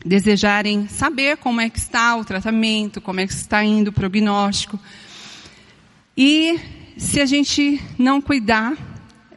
desejarem 0.06 0.88
saber 0.88 1.38
como 1.38 1.62
é 1.62 1.70
que 1.70 1.78
está 1.78 2.16
o 2.16 2.24
tratamento, 2.24 3.02
como 3.02 3.20
é 3.20 3.28
que 3.28 3.34
está 3.34 3.64
indo 3.64 3.90
o 3.90 3.94
prognóstico. 3.94 4.80
E 6.16 6.60
se 6.98 7.22
a 7.22 7.26
gente 7.26 7.82
não 7.98 8.22
cuidar, 8.22 8.78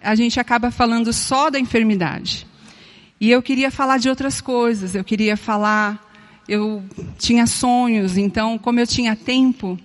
a 0.00 0.14
gente 0.14 0.38
acaba 0.40 0.70
falando 0.70 1.12
só 1.12 1.50
da 1.50 1.58
enfermidade. 1.58 2.46
E 3.20 3.30
eu 3.30 3.40
queria 3.40 3.70
falar 3.70 3.98
de 3.98 4.08
outras 4.08 4.40
coisas, 4.40 4.94
eu 4.94 5.04
queria 5.04 5.36
falar, 5.36 6.12
eu 6.48 6.82
tinha 7.18 7.46
sonhos, 7.46 8.16
então 8.16 8.58
como 8.58 8.80
eu 8.80 8.86
tinha 8.86 9.14
tempo, 9.14 9.78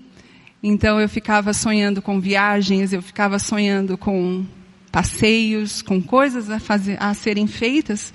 então 0.61 0.99
eu 0.99 1.07
ficava 1.07 1.53
sonhando 1.53 2.01
com 2.01 2.19
viagens, 2.19 2.93
eu 2.93 3.01
ficava 3.01 3.37
sonhando 3.37 3.95
com 3.95 4.43
passeios, 4.91 5.83
com 5.83 6.01
coisas 6.01 6.49
a, 6.49 6.59
fazer, 6.59 6.97
a 6.99 7.13
serem 7.13 7.45
feitas, 7.45 8.11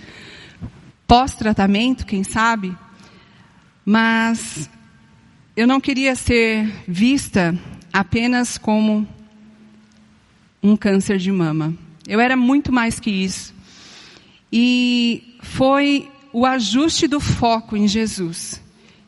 pós-tratamento, 1.12 2.06
quem 2.06 2.24
sabe, 2.24 2.74
mas 3.84 4.70
eu 5.54 5.66
não 5.66 5.78
queria 5.78 6.14
ser 6.14 6.66
vista 6.88 7.54
apenas 7.92 8.56
como 8.56 9.06
um 10.62 10.74
câncer 10.74 11.18
de 11.18 11.30
mama. 11.30 11.76
Eu 12.08 12.18
era 12.18 12.34
muito 12.34 12.72
mais 12.72 12.98
que 12.98 13.10
isso. 13.10 13.54
E 14.50 15.36
foi 15.42 16.10
o 16.32 16.46
ajuste 16.46 17.06
do 17.06 17.20
foco 17.20 17.76
em 17.76 17.86
Jesus 17.86 18.62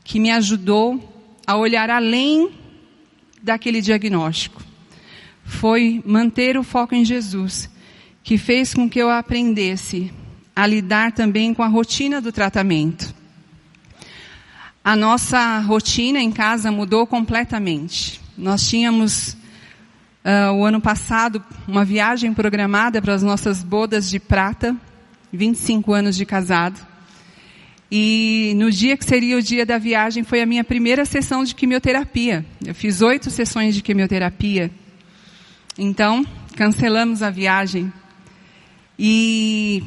que 0.05 0.21
me 0.21 0.31
ajudou 0.31 1.25
a 1.47 1.57
olhar 1.57 1.89
além 1.89 2.51
daquele 3.43 3.81
diagnóstico. 3.81 4.63
Foi 5.43 6.03
manter 6.05 6.59
o 6.59 6.63
foco 6.63 6.95
em 6.95 7.03
Jesus 7.03 7.71
que 8.23 8.37
fez 8.37 8.75
com 8.75 8.91
que 8.91 8.99
eu 8.99 9.09
aprendesse 9.09 10.13
a 10.55 10.67
lidar 10.67 11.13
também 11.13 11.53
com 11.53 11.63
a 11.63 11.69
rotina 11.69 12.21
do 12.21 12.31
tratamento. 12.31 13.15
A 14.85 14.95
nossa 14.95 15.59
rotina 15.61 16.21
em 16.21 16.31
casa 16.31 16.71
mudou 16.71 17.07
completamente. 17.07 18.21
Nós 18.37 18.69
tínhamos 18.69 19.37
uh, 20.25 20.53
o 20.55 20.65
ano 20.65 20.81
passado 20.81 21.43
uma 21.67 21.85
viagem 21.85 22.35
programada 22.35 23.01
para 23.01 23.15
as 23.15 23.23
nossas 23.23 23.63
bodas 23.63 24.11
de 24.11 24.21
prata, 24.21 24.77
25 25.33 25.93
anos 25.93 26.17
de 26.17 26.27
casado. 26.27 26.79
E 27.91 28.55
no 28.57 28.71
dia 28.71 28.97
que 28.97 29.05
seria 29.05 29.37
o 29.37 29.43
dia 29.43 29.65
da 29.65 29.79
viagem 29.79 30.25
foi 30.25 30.43
a 30.43 30.47
minha 30.47 30.65
primeira 30.65 31.05
sessão 31.05 31.45
de 31.45 31.55
quimioterapia. 31.55 32.45
Eu 32.65 32.75
fiz 32.75 33.01
oito 33.01 33.31
sessões 33.31 33.75
de 33.75 33.83
quimioterapia. 33.83 34.71
Então, 35.79 36.27
cancelamos 36.57 37.23
a 37.23 37.31
viagem. 37.31 37.93
E 38.99 39.83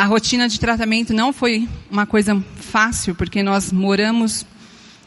a 0.00 0.06
rotina 0.06 0.48
de 0.48 0.58
tratamento 0.58 1.12
não 1.12 1.30
foi 1.30 1.68
uma 1.90 2.06
coisa 2.06 2.42
fácil, 2.56 3.14
porque 3.14 3.42
nós 3.42 3.70
moramos 3.70 4.46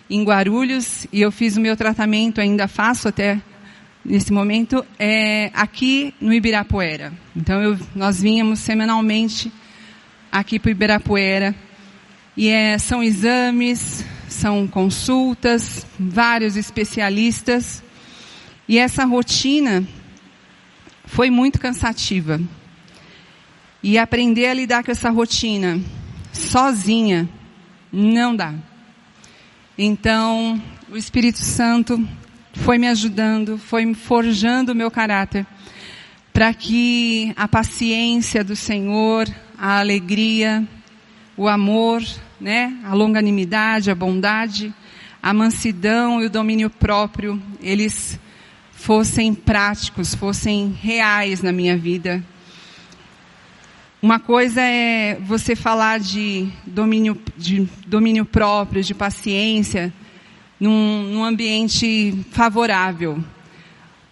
em 0.07 0.23
Guarulhos 0.23 1.07
e 1.11 1.19
eu 1.19 1.31
fiz 1.31 1.57
o 1.57 1.59
meu 1.59 1.75
tratamento, 1.75 2.39
ainda 2.39 2.67
faço 2.67 3.07
até 3.07 3.41
nesse 4.05 4.31
momento, 4.31 4.85
é, 4.99 5.49
aqui 5.55 6.13
no 6.21 6.31
Ibirapuera. 6.31 7.11
Então 7.35 7.59
eu, 7.59 7.79
nós 7.95 8.21
vínhamos 8.21 8.59
semanalmente 8.59 9.51
aqui 10.31 10.59
para 10.59 10.69
o 10.69 10.71
Ibirapuera. 10.71 11.55
E 12.37 12.49
é, 12.49 12.77
são 12.77 13.01
exames, 13.01 14.05
são 14.29 14.67
consultas, 14.67 15.87
vários 15.97 16.55
especialistas. 16.55 17.81
E 18.69 18.77
essa 18.77 19.05
rotina 19.05 19.83
foi 21.05 21.31
muito 21.31 21.59
cansativa. 21.59 22.39
E 23.83 23.97
aprender 23.97 24.47
a 24.47 24.53
lidar 24.53 24.83
com 24.83 24.91
essa 24.91 25.09
rotina 25.09 25.79
sozinha 26.31 27.29
não 27.91 28.35
dá. 28.35 28.53
Então, 29.77 30.61
o 30.89 30.95
Espírito 30.95 31.39
Santo 31.39 32.07
foi 32.53 32.77
me 32.77 32.87
ajudando, 32.87 33.57
foi 33.57 33.85
me 33.85 33.93
forjando 33.93 34.71
o 34.71 34.75
meu 34.75 34.89
caráter, 34.89 35.45
para 36.31 36.53
que 36.53 37.33
a 37.35 37.47
paciência 37.47 38.43
do 38.43 38.55
Senhor, 38.55 39.27
a 39.57 39.79
alegria, 39.79 40.67
o 41.35 41.47
amor, 41.47 42.03
né, 42.39 42.77
a 42.83 42.93
longanimidade, 42.93 43.91
a 43.91 43.95
bondade, 43.95 44.73
a 45.21 45.33
mansidão 45.33 46.21
e 46.21 46.25
o 46.25 46.29
domínio 46.29 46.69
próprio, 46.69 47.41
eles 47.61 48.19
fossem 48.71 49.33
práticos, 49.33 50.13
fossem 50.13 50.75
reais 50.81 51.41
na 51.41 51.51
minha 51.51 51.77
vida. 51.77 52.23
Uma 54.03 54.19
coisa 54.19 54.59
é 54.59 55.15
você 55.21 55.55
falar 55.55 55.97
de 55.97 56.49
domínio, 56.67 57.17
de 57.37 57.69
domínio 57.87 58.25
próprio, 58.25 58.83
de 58.83 58.93
paciência, 58.93 59.93
num, 60.59 61.03
num 61.03 61.23
ambiente 61.23 62.13
favorável. 62.31 63.23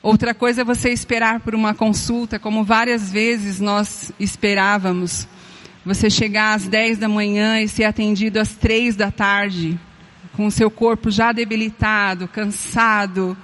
Outra 0.01 0.34
coisa 0.34 0.62
é 0.62 0.63
você 0.63 0.91
esperar 0.91 1.41
por 1.41 1.54
uma 1.54 1.73
consulta, 1.73 2.39
como 2.39 2.63
várias 2.63 3.12
vezes 3.12 3.60
nós 3.60 4.13
esperávamos. 4.17 5.27
Você 5.86 6.10
chegar 6.10 6.54
às 6.54 6.69
10 6.69 6.99
da 6.99 7.10
manhã 7.10 7.60
e 7.60 7.67
ser 7.67 7.84
atendido 7.84 8.39
às 8.39 8.56
3 8.56 8.95
da 8.95 9.12
tarde, 9.12 9.77
com 10.38 10.45
o 10.45 10.51
seu 10.51 10.71
corpo 10.71 11.12
já 11.12 11.34
debilitado, 11.34 12.30
cansado. 12.30 13.36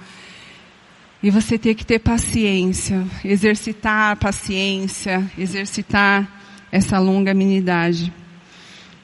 E 1.22 1.30
você 1.30 1.58
ter 1.58 1.74
que 1.74 1.84
ter 1.84 1.98
paciência, 1.98 3.04
exercitar 3.22 4.16
paciência, 4.16 5.30
exercitar 5.36 6.37
essa 6.70 6.98
longanimidade. 6.98 8.12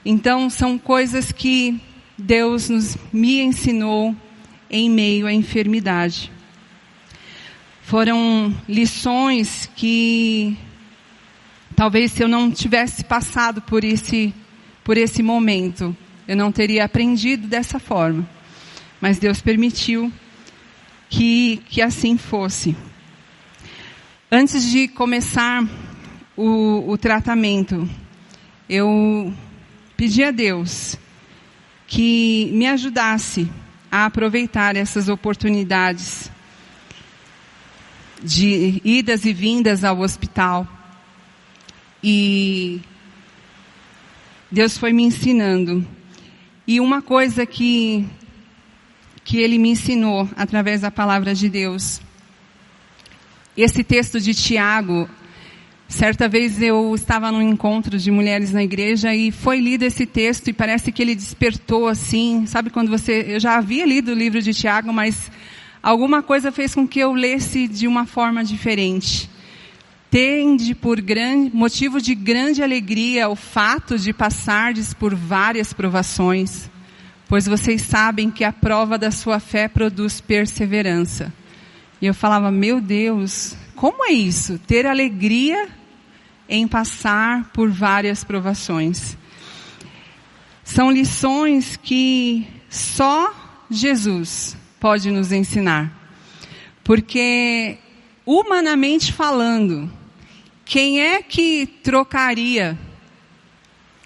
Então, 0.04 0.50
são 0.50 0.78
coisas 0.78 1.32
que 1.32 1.80
Deus 2.16 2.68
nos, 2.68 2.96
me 3.12 3.40
ensinou 3.40 4.14
em 4.70 4.90
meio 4.90 5.26
à 5.26 5.32
enfermidade. 5.32 6.30
Foram 7.82 8.54
lições 8.68 9.70
que 9.76 10.56
talvez 11.76 12.12
se 12.12 12.22
eu 12.22 12.28
não 12.28 12.50
tivesse 12.50 13.04
passado 13.04 13.60
por 13.62 13.84
esse, 13.84 14.34
por 14.82 14.96
esse 14.96 15.22
momento, 15.22 15.96
eu 16.26 16.36
não 16.36 16.50
teria 16.50 16.84
aprendido 16.84 17.46
dessa 17.46 17.78
forma. 17.78 18.28
Mas 19.00 19.18
Deus 19.18 19.40
permitiu 19.40 20.10
que, 21.10 21.62
que 21.68 21.82
assim 21.82 22.16
fosse. 22.16 22.74
Antes 24.30 24.70
de 24.70 24.88
começar 24.88 25.62
o, 26.36 26.90
o 26.90 26.98
tratamento, 26.98 27.88
eu 28.68 29.32
pedi 29.96 30.24
a 30.24 30.30
Deus 30.30 30.96
que 31.86 32.50
me 32.52 32.66
ajudasse 32.66 33.48
a 33.90 34.06
aproveitar 34.06 34.74
essas 34.74 35.08
oportunidades 35.08 36.30
de 38.22 38.80
idas 38.84 39.24
e 39.24 39.32
vindas 39.32 39.84
ao 39.84 40.00
hospital. 40.00 40.66
E 42.02 42.80
Deus 44.50 44.76
foi 44.76 44.92
me 44.92 45.04
ensinando. 45.04 45.86
E 46.66 46.80
uma 46.80 47.02
coisa 47.02 47.44
que, 47.44 48.06
que 49.22 49.38
Ele 49.38 49.58
me 49.58 49.70
ensinou 49.70 50.28
através 50.36 50.80
da 50.80 50.90
palavra 50.90 51.34
de 51.34 51.48
Deus. 51.48 52.00
Esse 53.56 53.84
texto 53.84 54.18
de 54.18 54.34
Tiago 54.34 55.08
Certa 55.94 56.28
vez 56.28 56.60
eu 56.60 56.92
estava 56.92 57.30
num 57.30 57.40
encontro 57.40 57.96
de 57.96 58.10
mulheres 58.10 58.50
na 58.50 58.64
igreja 58.64 59.14
e 59.14 59.30
foi 59.30 59.60
lido 59.60 59.84
esse 59.84 60.04
texto 60.04 60.48
e 60.48 60.52
parece 60.52 60.90
que 60.90 61.00
ele 61.00 61.14
despertou 61.14 61.86
assim, 61.86 62.46
sabe 62.46 62.68
quando 62.68 62.88
você, 62.90 63.24
eu 63.28 63.38
já 63.38 63.56
havia 63.56 63.86
lido 63.86 64.10
o 64.10 64.14
livro 64.14 64.42
de 64.42 64.52
Tiago, 64.52 64.92
mas 64.92 65.30
alguma 65.80 66.20
coisa 66.20 66.50
fez 66.50 66.74
com 66.74 66.84
que 66.86 66.98
eu 66.98 67.12
lesse 67.12 67.68
de 67.68 67.86
uma 67.86 68.06
forma 68.06 68.42
diferente. 68.42 69.30
Tende 70.10 70.74
por 70.74 71.00
grande, 71.00 71.54
motivo 71.54 72.00
de 72.00 72.16
grande 72.16 72.60
alegria 72.60 73.28
o 73.28 73.36
fato 73.36 73.96
de 73.96 74.12
passardes 74.12 74.92
por 74.92 75.14
várias 75.14 75.72
provações, 75.72 76.68
pois 77.28 77.46
vocês 77.46 77.82
sabem 77.82 78.32
que 78.32 78.42
a 78.42 78.52
prova 78.52 78.98
da 78.98 79.12
sua 79.12 79.38
fé 79.38 79.68
produz 79.68 80.20
perseverança. 80.20 81.32
E 82.02 82.06
eu 82.06 82.12
falava, 82.12 82.50
meu 82.50 82.80
Deus, 82.80 83.56
como 83.76 84.04
é 84.04 84.10
isso? 84.10 84.58
Ter 84.58 84.86
alegria 84.86 85.68
em 86.48 86.66
passar 86.68 87.50
por 87.52 87.70
várias 87.70 88.22
provações. 88.24 89.16
São 90.62 90.90
lições 90.90 91.76
que 91.76 92.46
só 92.68 93.32
Jesus 93.70 94.56
pode 94.80 95.10
nos 95.10 95.32
ensinar. 95.32 95.92
Porque, 96.82 97.78
humanamente 98.26 99.12
falando, 99.12 99.90
quem 100.64 101.00
é 101.00 101.22
que 101.22 101.66
trocaria 101.82 102.78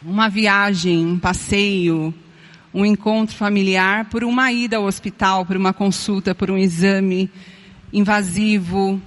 uma 0.02 0.28
viagem, 0.28 1.04
um 1.04 1.18
passeio, 1.18 2.14
um 2.72 2.84
encontro 2.84 3.34
familiar 3.34 4.04
por 4.06 4.22
uma 4.22 4.52
ida 4.52 4.76
ao 4.76 4.84
hospital, 4.84 5.44
por 5.44 5.56
uma 5.56 5.72
consulta, 5.72 6.34
por 6.34 6.50
um 6.50 6.58
exame 6.58 7.30
invasivo? 7.92 9.00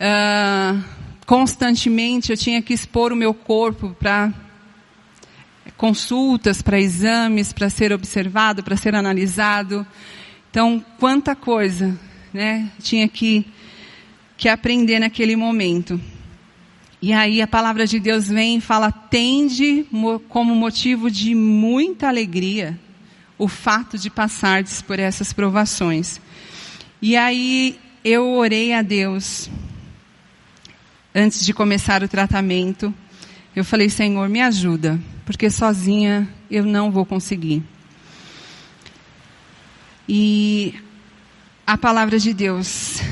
Uh, 0.00 0.99
constantemente 1.30 2.32
eu 2.32 2.36
tinha 2.36 2.60
que 2.60 2.74
expor 2.74 3.12
o 3.12 3.16
meu 3.16 3.32
corpo 3.32 3.94
para 4.00 4.34
consultas, 5.76 6.60
para 6.60 6.80
exames, 6.80 7.52
para 7.52 7.70
ser 7.70 7.92
observado, 7.92 8.64
para 8.64 8.76
ser 8.76 8.96
analisado. 8.96 9.86
Então, 10.50 10.84
quanta 10.98 11.36
coisa, 11.36 11.96
né? 12.34 12.68
Tinha 12.82 13.06
que, 13.06 13.46
que 14.36 14.48
aprender 14.48 14.98
naquele 14.98 15.36
momento. 15.36 16.00
E 17.00 17.12
aí 17.12 17.40
a 17.40 17.46
palavra 17.46 17.86
de 17.86 18.00
Deus 18.00 18.26
vem 18.26 18.56
e 18.56 18.60
fala, 18.60 18.90
tende 18.90 19.86
como 20.28 20.52
motivo 20.56 21.08
de 21.08 21.32
muita 21.32 22.08
alegria 22.08 22.76
o 23.38 23.46
fato 23.46 23.96
de 23.96 24.10
passardes 24.10 24.82
por 24.82 24.98
essas 24.98 25.32
provações. 25.32 26.20
E 27.00 27.16
aí 27.16 27.78
eu 28.04 28.32
orei 28.32 28.72
a 28.72 28.82
Deus 28.82 29.48
antes 31.14 31.44
de 31.44 31.52
começar 31.52 32.02
o 32.02 32.08
tratamento, 32.08 32.92
eu 33.54 33.64
falei, 33.64 33.88
Senhor, 33.88 34.28
me 34.28 34.40
ajuda, 34.40 35.00
porque 35.24 35.50
sozinha 35.50 36.28
eu 36.50 36.64
não 36.64 36.90
vou 36.90 37.04
conseguir. 37.04 37.62
E 40.08 40.74
a 41.66 41.76
palavra 41.76 42.18
de 42.18 42.32
Deus 42.32 42.66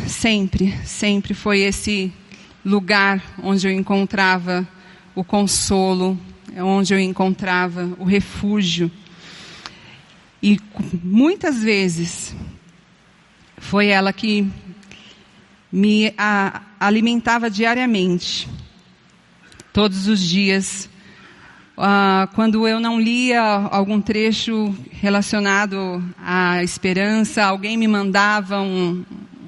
sempre, 0.06 0.76
sempre 0.84 1.34
foi 1.34 1.61
esse 1.61 2.12
lugar 2.64 3.22
onde 3.42 3.66
eu 3.66 3.72
encontrava 3.72 4.66
o 5.14 5.22
consolo, 5.22 6.18
onde 6.56 6.94
eu 6.94 6.98
encontrava 6.98 7.88
o 7.98 8.04
refúgio. 8.04 8.90
E 10.42 10.61
muitas 11.02 11.62
vezes 11.62 12.34
foi 13.58 13.88
ela 13.88 14.12
que 14.12 14.48
me 15.70 16.12
a, 16.16 16.62
alimentava 16.81 17.50
diariamente, 17.50 18.48
todos 19.72 20.09
os 20.09 20.20
dias. 20.20 20.88
Uh, 21.76 22.26
quando 22.35 22.66
eu 22.66 22.81
não 22.81 23.00
lia 23.00 23.40
algum 23.40 24.00
trecho 24.00 24.74
relacionado 24.90 26.02
à 26.18 26.62
esperança, 26.62 27.44
alguém 27.44 27.76
me 27.76 27.87
mandava 27.87 28.61
um, 28.61 29.04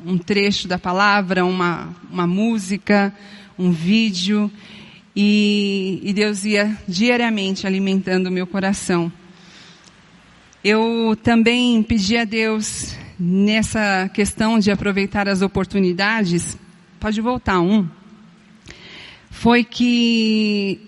um 0.07 0.17
trecho 0.17 0.69
da 0.69 0.79
palavra, 0.79 1.45
uma, 1.45 1.89
uma 2.11 2.27
música, 2.27 3.13
um 3.59 3.73
vídeo, 3.73 4.51
e, 5.15 6.01
e 6.05 6.13
Deus 6.13 6.45
ia 6.45 6.77
diariamente 6.87 7.67
alimentando 7.67 8.29
o 8.29 8.33
meu 8.33 8.47
coração. 8.47 9.13
Eu 10.63 11.19
também 11.23 11.83
pedi 11.83 12.17
a 12.17 12.25
Deus, 12.25 12.95
nessa 13.23 14.09
questão 14.15 14.59
de 14.59 14.71
aproveitar 14.71 15.29
as 15.29 15.43
oportunidades, 15.43 16.57
pode 16.99 17.21
voltar 17.21 17.61
um, 17.61 17.87
foi 19.31 19.63
que 19.63 20.81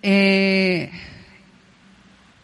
é, 0.00 0.90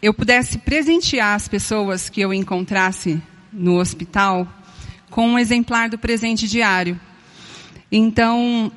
eu 0.03 0.13
pudesse 0.13 0.59
presentear 0.59 1.37
as 1.37 1.47
pessoas 1.47 2.09
que 2.09 2.21
eu 2.21 2.35
encontrasse 2.35 3.23
no 3.53 3.79
hospital 3.79 4.47
com 5.09 5.29
um 5.29 5.39
exemplar 5.39 5.89
do 5.89 5.99
presente 5.99 6.49
diário. 6.49 7.01
Então, 7.93 8.73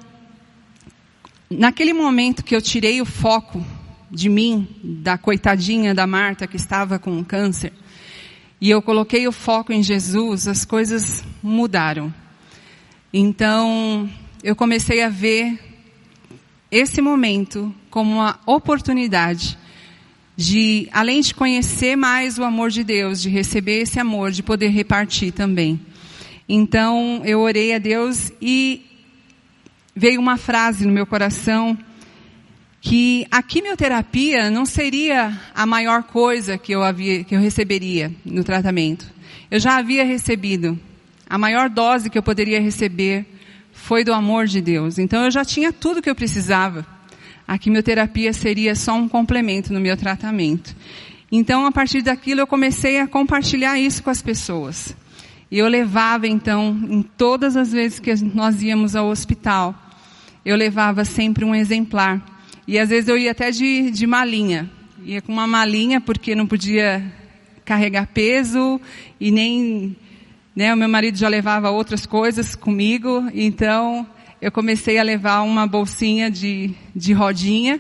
naquele 1.50 1.92
momento 1.92 2.44
que 2.44 2.56
eu 2.56 2.62
tirei 2.62 3.02
o 3.02 3.06
foco 3.06 3.66
de 4.12 4.30
mim, 4.30 4.68
da 4.84 5.18
coitadinha 5.18 5.96
da 5.96 6.06
Marta 6.06 6.46
que 6.46 6.56
estava 6.56 7.00
com 7.00 7.24
câncer, 7.24 7.74
e 8.62 8.70
eu 8.70 8.80
coloquei 8.80 9.28
o 9.28 9.32
foco 9.32 9.74
em 9.74 9.82
Jesus, 9.82 10.48
as 10.48 10.64
coisas 10.64 11.24
mudaram. 11.42 12.14
Então, 13.12 14.08
eu 14.44 14.56
comecei 14.56 15.02
a 15.02 15.10
ver 15.10 15.60
esse 16.70 17.02
momento 17.02 17.74
como 17.90 18.14
uma 18.14 18.40
oportunidade 18.46 19.58
de, 20.38 20.88
além 20.92 21.22
de 21.22 21.34
conhecer 21.34 21.96
mais 21.96 22.38
o 22.38 22.44
amor 22.44 22.70
de 22.70 22.84
Deus, 22.84 23.20
de 23.20 23.30
receber 23.30 23.82
esse 23.82 24.00
amor, 24.00 24.32
de 24.32 24.44
poder 24.44 24.70
repartir 24.70 25.34
também. 25.34 25.82
Então, 26.48 27.24
eu 27.26 27.40
orei 27.40 27.74
a 27.74 27.80
Deus 27.80 28.32
e 28.40 28.86
veio 29.96 30.22
uma 30.22 30.38
frase 30.38 30.86
no 30.86 30.94
meu 30.94 31.08
coração 31.08 31.76
que 32.82 33.26
a 33.32 33.42
quimioterapia 33.42 34.50
não 34.50 34.66
seria 34.66 35.40
a 35.56 35.66
maior 35.66 36.04
coisa 36.04 36.58
que 36.58 36.74
eu, 36.74 36.84
havia, 36.84 37.24
que 37.24 37.36
eu 37.36 37.40
receberia 37.40 38.12
no 38.26 38.44
tratamento. 38.44 39.06
Eu 39.50 39.60
já 39.60 39.78
havia 39.78 40.04
recebido. 40.04 40.78
A 41.30 41.38
maior 41.38 41.70
dose 41.70 42.10
que 42.10 42.18
eu 42.18 42.24
poderia 42.24 42.60
receber 42.60 43.26
foi 43.72 44.04
do 44.04 44.12
amor 44.12 44.48
de 44.48 44.60
Deus. 44.60 44.98
Então 44.98 45.24
eu 45.24 45.32
já 45.32 45.46
tinha 45.46 45.72
tudo 45.72 46.02
que 46.02 46.10
eu 46.10 46.16
precisava 46.16 46.86
a 47.52 47.58
quimioterapia 47.58 48.32
seria 48.32 48.74
só 48.76 48.94
um 48.94 49.10
complemento 49.10 49.74
no 49.74 49.80
meu 49.82 49.98
tratamento. 49.98 50.74
Então, 51.30 51.66
a 51.66 51.72
partir 51.72 52.02
daquilo, 52.02 52.40
eu 52.40 52.48
comecei 52.48 52.98
a 52.98 53.06
compartilhar 53.06 53.78
isso 53.78 54.02
com 54.02 54.10
as 54.10 54.22
pessoas. 54.22 54.96
E 55.52 55.58
eu 55.58 55.68
levava, 55.68 56.26
então, 56.26 56.70
em 56.90 57.02
todas 57.02 57.58
as 57.58 57.74
vezes 57.74 58.00
que 58.00 58.14
nós 58.34 58.64
íamos 58.64 58.96
ao 58.96 59.10
hospital, 59.10 59.76
eu 60.46 60.56
levava 60.56 61.04
sempre 61.04 61.44
um 61.44 61.54
exemplar. 61.54 62.22
E 62.72 62.80
às 62.80 62.88
vezes 62.88 63.10
eu 63.10 63.18
ia 63.18 63.32
até 63.32 63.52
de, 63.52 63.92
de 63.92 64.08
malinha. 64.08 64.72
Ia 65.04 65.22
com 65.22 65.34
uma 65.34 65.46
malinha, 65.46 66.00
porque 66.00 66.34
não 66.34 66.48
podia 66.48 67.04
carregar 67.66 68.08
peso 68.08 68.80
e 69.20 69.30
nem. 69.30 69.94
Né, 70.56 70.74
o 70.74 70.78
meu 70.78 70.88
marido 70.88 71.18
já 71.18 71.28
levava 71.28 71.70
outras 71.70 72.06
coisas 72.06 72.56
comigo, 72.56 73.30
então 73.34 74.08
eu 74.42 74.50
comecei 74.54 74.98
a 74.98 75.04
levar 75.04 75.42
uma 75.42 75.68
bolsinha 75.68 76.32
de, 76.32 76.74
de 76.96 77.12
rodinha 77.12 77.78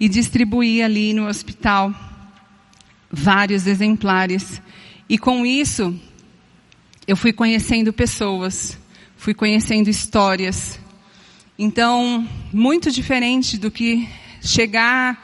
e 0.00 0.08
distribuir 0.08 0.86
ali 0.86 1.12
no 1.12 1.26
hospital 1.26 1.94
vários 3.12 3.66
exemplares. 3.66 4.62
E 5.06 5.18
com 5.18 5.44
isso, 5.44 5.94
eu 7.06 7.14
fui 7.14 7.34
conhecendo 7.34 7.92
pessoas, 7.92 8.78
fui 9.18 9.34
conhecendo 9.34 9.90
histórias. 9.90 10.80
Então, 11.60 12.24
muito 12.52 12.88
diferente 12.88 13.58
do 13.58 13.68
que 13.68 14.08
chegar, 14.40 15.20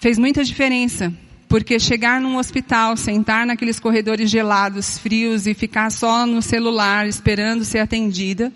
fez 0.00 0.18
muita 0.18 0.42
diferença. 0.42 1.14
Porque 1.48 1.78
chegar 1.78 2.20
num 2.20 2.38
hospital, 2.38 2.96
sentar 2.96 3.46
naqueles 3.46 3.78
corredores 3.78 4.28
gelados, 4.28 4.98
frios 4.98 5.46
e 5.46 5.54
ficar 5.54 5.90
só 5.90 6.26
no 6.26 6.42
celular 6.42 7.06
esperando 7.06 7.64
ser 7.64 7.78
atendida, 7.78 8.52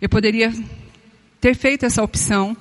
eu 0.00 0.08
poderia 0.08 0.52
ter 1.40 1.54
feito 1.54 1.86
essa 1.86 2.02
opção, 2.02 2.56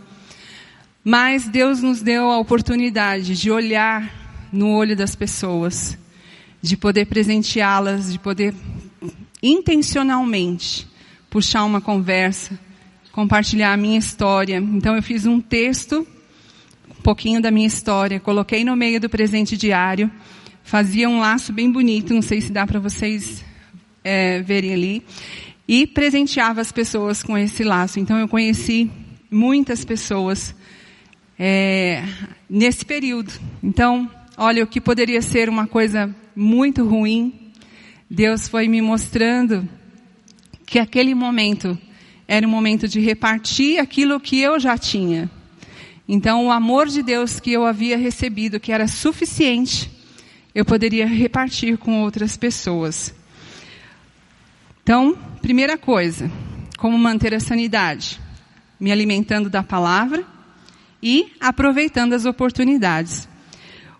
mas 1.03 1.47
Deus 1.47 1.81
nos 1.81 2.01
deu 2.01 2.29
a 2.29 2.37
oportunidade 2.37 3.35
de 3.35 3.49
olhar 3.49 4.47
no 4.51 4.69
olho 4.69 4.95
das 4.95 5.15
pessoas, 5.15 5.97
de 6.61 6.77
poder 6.77 7.05
presenteá-las, 7.05 8.11
de 8.11 8.19
poder 8.19 8.53
intencionalmente 9.41 10.87
puxar 11.29 11.63
uma 11.63 11.81
conversa, 11.81 12.59
compartilhar 13.15 13.71
a 13.71 13.77
minha 13.77 13.97
história. 13.97 14.57
Então 14.57 14.93
eu 14.93 15.01
fiz 15.01 15.25
um 15.25 15.39
texto, 15.39 16.05
um 16.91 17.01
pouquinho 17.01 17.41
da 17.41 17.49
minha 17.49 17.65
história, 17.65 18.19
coloquei 18.19 18.65
no 18.65 18.75
meio 18.75 18.99
do 18.99 19.09
presente 19.09 19.55
diário, 19.55 20.11
fazia 20.65 21.07
um 21.07 21.21
laço 21.21 21.53
bem 21.53 21.71
bonito, 21.71 22.13
não 22.13 22.21
sei 22.21 22.41
se 22.41 22.51
dá 22.51 22.67
para 22.67 22.77
vocês 22.77 23.41
é, 24.03 24.41
verem 24.41 24.73
ali 24.73 25.03
e 25.65 25.87
presenteava 25.87 26.59
as 26.59 26.73
pessoas 26.73 27.23
com 27.23 27.37
esse 27.37 27.63
laço. 27.63 28.01
Então 28.01 28.19
eu 28.19 28.27
conheci 28.27 28.91
muitas 29.31 29.85
pessoas 29.85 30.53
é, 31.39 32.03
nesse 32.49 32.83
período. 32.85 33.31
Então, 33.63 34.11
olha, 34.35 34.61
o 34.61 34.67
que 34.67 34.81
poderia 34.81 35.21
ser 35.21 35.47
uma 35.47 35.65
coisa 35.65 36.13
muito 36.35 36.85
ruim, 36.85 37.53
Deus 38.11 38.49
foi 38.49 38.67
me 38.67 38.81
mostrando 38.81 39.65
que 40.65 40.77
aquele 40.77 41.15
momento 41.15 41.79
era 42.27 42.47
um 42.47 42.49
momento 42.49 42.87
de 42.87 42.99
repartir 42.99 43.79
aquilo 43.79 44.19
que 44.19 44.39
eu 44.39 44.59
já 44.59 44.77
tinha. 44.77 45.29
Então, 46.07 46.47
o 46.47 46.51
amor 46.51 46.87
de 46.87 47.01
Deus 47.01 47.39
que 47.39 47.51
eu 47.51 47.65
havia 47.65 47.97
recebido, 47.97 48.59
que 48.59 48.71
era 48.71 48.87
suficiente, 48.87 49.89
eu 50.53 50.63
poderia 50.63 51.05
repartir 51.05 51.77
com 51.77 52.01
outras 52.01 52.37
pessoas. 52.37 53.13
Então, 54.83 55.17
primeira 55.41 55.77
coisa, 55.77 56.31
como 56.77 56.97
manter 56.97 57.33
a 57.33 57.39
sanidade? 57.39 58.19
Me 58.79 58.91
alimentando 58.91 59.49
da 59.49 59.63
palavra 59.63 60.23
e 61.01 61.33
aproveitando 61.39 62.13
as 62.13 62.25
oportunidades. 62.25 63.27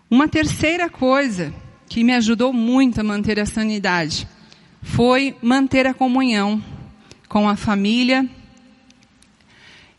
Uma 0.08 0.28
terceira 0.28 0.88
coisa 0.88 1.52
que 1.88 2.04
me 2.04 2.14
ajudou 2.14 2.52
muito 2.52 3.00
a 3.00 3.04
manter 3.04 3.40
a 3.40 3.46
sanidade 3.46 4.28
foi 4.80 5.36
manter 5.42 5.86
a 5.86 5.94
comunhão 5.94 6.62
com 7.28 7.48
a 7.48 7.56
família. 7.56 8.28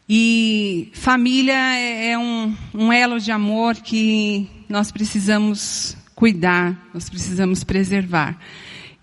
E 0.09 0.89
família 0.93 1.53
é, 1.75 2.11
é 2.11 2.17
um, 2.17 2.55
um 2.73 2.93
elo 2.93 3.19
de 3.19 3.31
amor 3.31 3.75
que 3.75 4.47
nós 4.69 4.91
precisamos 4.91 5.97
cuidar, 6.15 6.89
nós 6.93 7.09
precisamos 7.09 7.63
preservar. 7.63 8.37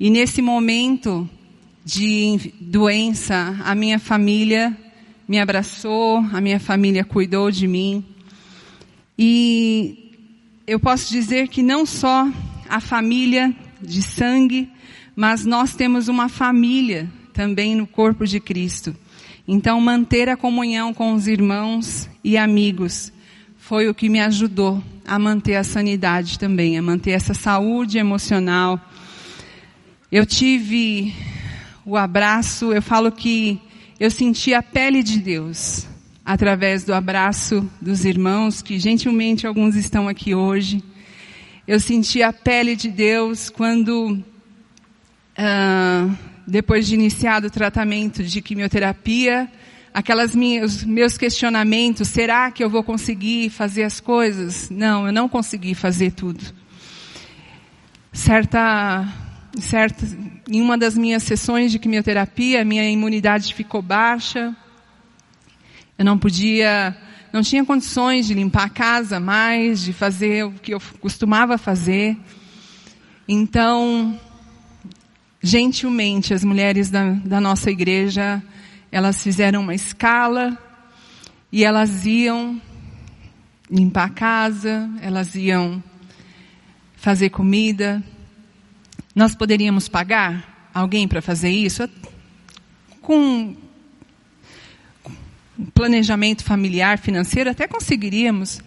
E 0.01 0.11
nesse 0.11 0.41
momento, 0.41 1.29
de 1.85 2.53
doença, 2.59 3.57
a 3.63 3.75
minha 3.75 3.99
família 3.99 4.77
me 5.29 5.39
abraçou, 5.39 6.19
a 6.33 6.41
minha 6.41 6.59
família 6.59 7.05
cuidou 7.05 7.51
de 7.51 7.69
mim. 7.69 8.03
E 9.19 10.13
eu 10.67 10.81
posso 10.81 11.11
dizer 11.11 11.49
que 11.49 11.63
não 11.63 11.85
só 11.85 12.27
a 12.69 12.81
família 12.81 13.55
de 13.81 14.03
sangue, 14.03 14.71
mas 15.15 15.45
nós 15.45 15.75
temos 15.75 16.09
uma 16.09 16.29
família 16.29 17.09
também 17.35 17.77
no 17.77 17.87
corpo 17.87 18.27
de 18.27 18.41
Cristo. 18.41 18.97
Então, 19.47 19.79
manter 19.79 20.31
a 20.31 20.37
comunhão 20.37 20.95
com 20.95 21.13
os 21.13 21.27
irmãos 21.27 22.09
e 22.25 22.39
amigos 22.39 23.13
foi 23.59 23.89
o 23.89 23.95
que 23.95 24.09
me 24.09 24.21
ajudou 24.21 24.83
a 25.07 25.19
manter 25.19 25.57
a 25.57 25.65
sanidade 25.65 26.39
também, 26.39 26.79
a 26.79 26.83
manter 26.83 27.11
essa 27.11 27.35
saúde 27.35 27.99
emocional. 27.99 28.81
Eu 30.11 30.25
tive 30.25 31.13
o 31.85 31.97
abraço, 31.97 32.73
eu 32.73 32.81
falo 32.81 33.13
que 33.13 33.61
eu 34.01 34.11
senti 34.11 34.55
a 34.55 34.63
pele 34.63 35.03
de 35.03 35.19
Deus 35.19 35.87
através 36.25 36.85
do 36.85 36.95
abraço 36.95 37.69
dos 37.81 38.05
irmãos, 38.05 38.63
que 38.63 38.79
gentilmente 38.79 39.47
alguns 39.47 39.77
estão 39.77 40.09
aqui 40.09 40.35
hoje. 40.35 40.83
Eu 41.67 41.79
senti 41.79 42.23
a 42.23 42.33
pele 42.33 42.77
de 42.77 42.91
Deus 42.91 43.51
quando, 43.51 44.23
uh, 45.39 46.17
depois 46.47 46.87
de 46.87 46.95
iniciado 46.95 47.47
o 47.47 47.51
tratamento 47.51 48.23
de 48.23 48.43
quimioterapia, 48.43 49.49
aquelas 49.93 50.35
minhas, 50.35 50.85
meus 50.85 51.17
questionamentos, 51.17 52.09
será 52.09 52.51
que 52.51 52.63
eu 52.63 52.69
vou 52.69 52.83
conseguir 52.83 53.51
fazer 53.51 53.85
as 53.85 54.01
coisas? 54.01 54.69
Não, 54.71 55.07
eu 55.07 55.13
não 55.13 55.29
consegui 55.29 55.75
fazer 55.75 56.13
tudo. 56.13 56.45
Certa 58.13 59.07
certo, 59.61 60.05
em 60.49 60.61
uma 60.61 60.77
das 60.77 60.97
minhas 60.97 61.23
sessões 61.23 61.71
de 61.71 61.79
quimioterapia, 61.79 62.65
minha 62.65 62.89
imunidade 62.89 63.55
ficou 63.55 63.81
baixa. 63.81 64.55
Eu 65.99 66.05
não 66.05 66.19
podia, 66.19 66.97
não 67.33 67.43
tinha 67.43 67.65
condições 67.65 68.27
de 68.27 68.35
limpar 68.35 68.65
a 68.65 68.69
casa 68.69 69.21
mais, 69.21 69.83
de 69.83 69.93
fazer 69.93 70.45
o 70.45 70.53
que 70.53 70.75
eu 70.75 70.81
costumava 71.01 71.57
fazer. 71.57 72.17
Então, 73.29 74.19
gentilmente, 75.45 76.33
as 76.33 76.43
mulheres 76.43 76.89
da, 76.91 77.11
da 77.11 77.39
nossa 77.39 77.71
igreja, 77.71 78.43
elas 78.91 79.23
fizeram 79.23 79.61
uma 79.61 79.75
escala 79.75 80.59
e 81.53 81.63
elas 81.63 82.07
iam 82.07 82.61
limpar 83.71 84.05
a 84.05 84.09
casa, 84.09 84.89
elas 85.03 85.35
iam 85.35 85.85
fazer 86.97 87.29
comida. 87.29 88.03
Nós 89.15 89.35
poderíamos 89.35 89.87
pagar 89.87 90.71
alguém 90.73 91.07
para 91.07 91.21
fazer 91.21 91.51
isso? 91.51 91.87
Com 93.03 93.55
planejamento 95.75 96.43
familiar, 96.43 96.99
financeiro, 96.99 97.51
até 97.51 97.69
conseguiríamos. 97.69 98.63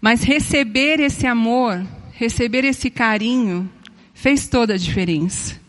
Mas 0.00 0.22
receber 0.22 0.98
esse 0.98 1.26
amor, 1.26 1.86
receber 2.14 2.64
esse 2.64 2.88
carinho, 2.88 3.70
fez 4.14 4.48
toda 4.48 4.72
a 4.72 4.78
diferença. 4.78 5.65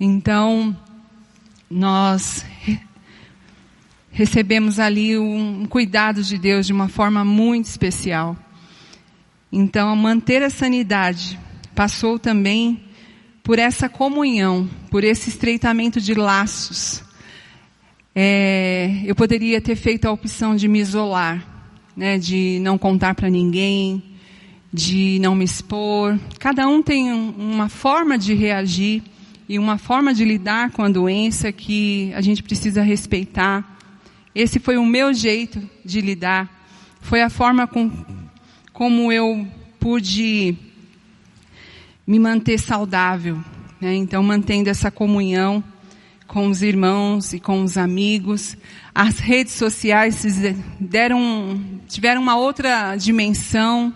Então, 0.00 0.76
nós 1.68 2.44
recebemos 4.12 4.78
ali 4.78 5.18
um 5.18 5.66
cuidado 5.66 6.22
de 6.22 6.38
Deus 6.38 6.66
de 6.66 6.72
uma 6.72 6.88
forma 6.88 7.24
muito 7.24 7.64
especial. 7.64 8.36
Então, 9.50 9.96
manter 9.96 10.42
a 10.42 10.50
sanidade 10.50 11.38
passou 11.74 12.16
também 12.16 12.80
por 13.42 13.58
essa 13.58 13.88
comunhão, 13.88 14.68
por 14.88 15.02
esse 15.02 15.30
estreitamento 15.30 16.00
de 16.00 16.14
laços. 16.14 17.02
É, 18.14 19.02
eu 19.04 19.16
poderia 19.16 19.60
ter 19.60 19.74
feito 19.74 20.06
a 20.06 20.12
opção 20.12 20.54
de 20.54 20.68
me 20.68 20.78
isolar, 20.78 21.44
né, 21.96 22.18
de 22.18 22.60
não 22.60 22.78
contar 22.78 23.14
para 23.14 23.28
ninguém, 23.28 24.02
de 24.72 25.18
não 25.20 25.34
me 25.34 25.44
expor. 25.44 26.18
Cada 26.38 26.68
um 26.68 26.82
tem 26.82 27.12
uma 27.12 27.68
forma 27.68 28.16
de 28.16 28.34
reagir 28.34 29.02
e 29.48 29.58
uma 29.58 29.78
forma 29.78 30.12
de 30.12 30.24
lidar 30.24 30.70
com 30.72 30.82
a 30.82 30.88
doença 30.88 31.50
que 31.50 32.12
a 32.14 32.20
gente 32.20 32.42
precisa 32.42 32.82
respeitar. 32.82 33.78
Esse 34.34 34.60
foi 34.60 34.76
o 34.76 34.84
meu 34.84 35.14
jeito 35.14 35.60
de 35.84 36.00
lidar. 36.02 36.66
Foi 37.00 37.22
a 37.22 37.30
forma 37.30 37.66
com, 37.66 37.90
como 38.72 39.10
eu 39.10 39.48
pude 39.80 40.54
me 42.06 42.18
manter 42.18 42.58
saudável. 42.58 43.42
Né? 43.80 43.94
Então, 43.94 44.22
mantendo 44.22 44.68
essa 44.68 44.90
comunhão 44.90 45.64
com 46.26 46.46
os 46.48 46.60
irmãos 46.60 47.32
e 47.32 47.40
com 47.40 47.62
os 47.62 47.78
amigos. 47.78 48.54
As 48.94 49.18
redes 49.18 49.54
sociais 49.54 50.22
deram, 50.78 51.58
tiveram 51.88 52.20
uma 52.20 52.36
outra 52.36 52.94
dimensão, 52.96 53.94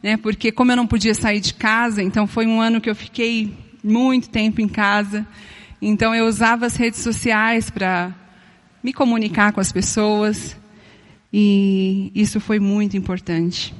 né? 0.00 0.16
porque 0.16 0.52
como 0.52 0.70
eu 0.70 0.76
não 0.76 0.86
podia 0.86 1.14
sair 1.14 1.40
de 1.40 1.52
casa, 1.52 2.00
então 2.00 2.28
foi 2.28 2.46
um 2.46 2.60
ano 2.60 2.80
que 2.80 2.88
eu 2.88 2.94
fiquei 2.94 3.63
muito 3.84 4.30
tempo 4.30 4.62
em 4.62 4.68
casa. 4.68 5.26
Então 5.80 6.14
eu 6.14 6.26
usava 6.26 6.64
as 6.64 6.76
redes 6.76 7.00
sociais 7.00 7.68
para 7.68 8.14
me 8.82 8.92
comunicar 8.92 9.52
com 9.52 9.60
as 9.60 9.70
pessoas. 9.70 10.56
E 11.30 12.10
isso 12.14 12.40
foi 12.40 12.58
muito 12.58 12.96
importante. 12.96 13.74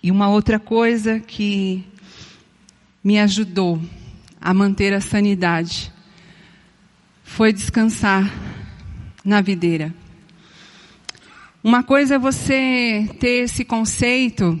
E 0.00 0.10
uma 0.10 0.28
outra 0.28 0.60
coisa 0.60 1.18
que 1.18 1.84
me 3.02 3.18
ajudou 3.18 3.80
a 4.40 4.54
manter 4.54 4.94
a 4.94 5.00
sanidade 5.00 5.92
foi 7.24 7.52
descansar 7.52 8.32
na 9.24 9.40
videira. 9.40 9.94
Uma 11.62 11.82
coisa 11.82 12.14
é 12.14 12.18
você 12.18 13.08
ter 13.18 13.44
esse 13.44 13.64
conceito 13.64 14.58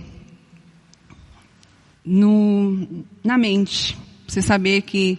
no, 2.04 3.04
na 3.24 3.38
mente. 3.38 3.96
Você 4.30 4.40
saber 4.40 4.82
que 4.82 5.18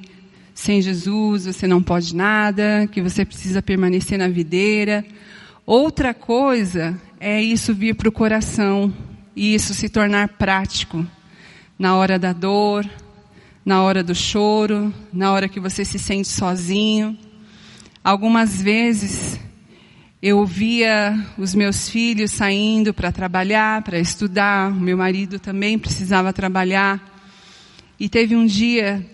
sem 0.54 0.82
Jesus 0.82 1.44
você 1.44 1.68
não 1.68 1.84
pode 1.84 2.16
nada, 2.16 2.88
que 2.90 3.02
você 3.02 3.26
precisa 3.26 3.62
permanecer 3.62 4.18
na 4.18 4.30
videira. 4.30 5.04
Outra 5.66 6.14
coisa 6.14 6.98
é 7.20 7.44
isso 7.44 7.74
vir 7.74 7.94
para 7.94 8.08
o 8.08 8.12
coração 8.12 8.94
e 9.36 9.54
isso 9.54 9.74
se 9.74 9.90
tornar 9.90 10.30
prático 10.30 11.06
na 11.78 11.98
hora 11.98 12.18
da 12.18 12.32
dor, 12.32 12.90
na 13.66 13.84
hora 13.84 14.02
do 14.02 14.16
choro, 14.16 14.94
na 15.12 15.34
hora 15.34 15.50
que 15.50 15.60
você 15.60 15.84
se 15.84 16.00
sente 16.00 16.30
sozinho. 16.30 17.18
Algumas 18.02 18.62
vezes 18.62 19.38
eu 20.22 20.46
via 20.46 21.22
os 21.38 21.54
meus 21.54 21.90
filhos 21.90 22.32
saindo 22.32 22.94
para 22.94 23.12
trabalhar, 23.12 23.82
para 23.82 24.00
estudar, 24.00 24.72
o 24.72 24.80
meu 24.80 24.96
marido 24.96 25.38
também 25.38 25.78
precisava 25.78 26.32
trabalhar. 26.32 27.11
E 28.02 28.10
teve 28.10 28.36
um 28.36 28.48
dia 28.48 29.08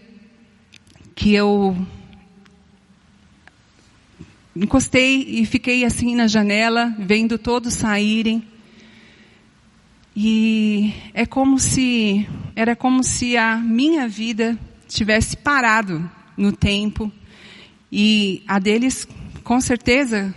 que 1.14 1.34
eu 1.34 1.76
encostei 4.56 5.24
e 5.28 5.46
fiquei 5.46 5.84
assim 5.84 6.16
na 6.16 6.26
janela, 6.26 6.96
vendo 6.98 7.38
todos 7.38 7.74
saírem. 7.74 8.42
E 10.16 10.94
é 11.14 11.26
como 11.26 11.60
se 11.60 12.26
era 12.56 12.78
como 12.78 13.04
se 13.04 13.36
a 13.36 13.58
minha 13.58 14.08
vida 14.08 14.58
tivesse 14.88 15.36
parado 15.36 16.10
no 16.38 16.54
tempo 16.54 17.12
e 17.92 18.42
a 18.48 18.58
deles 18.58 19.06
com 19.44 19.60
certeza 19.60 20.34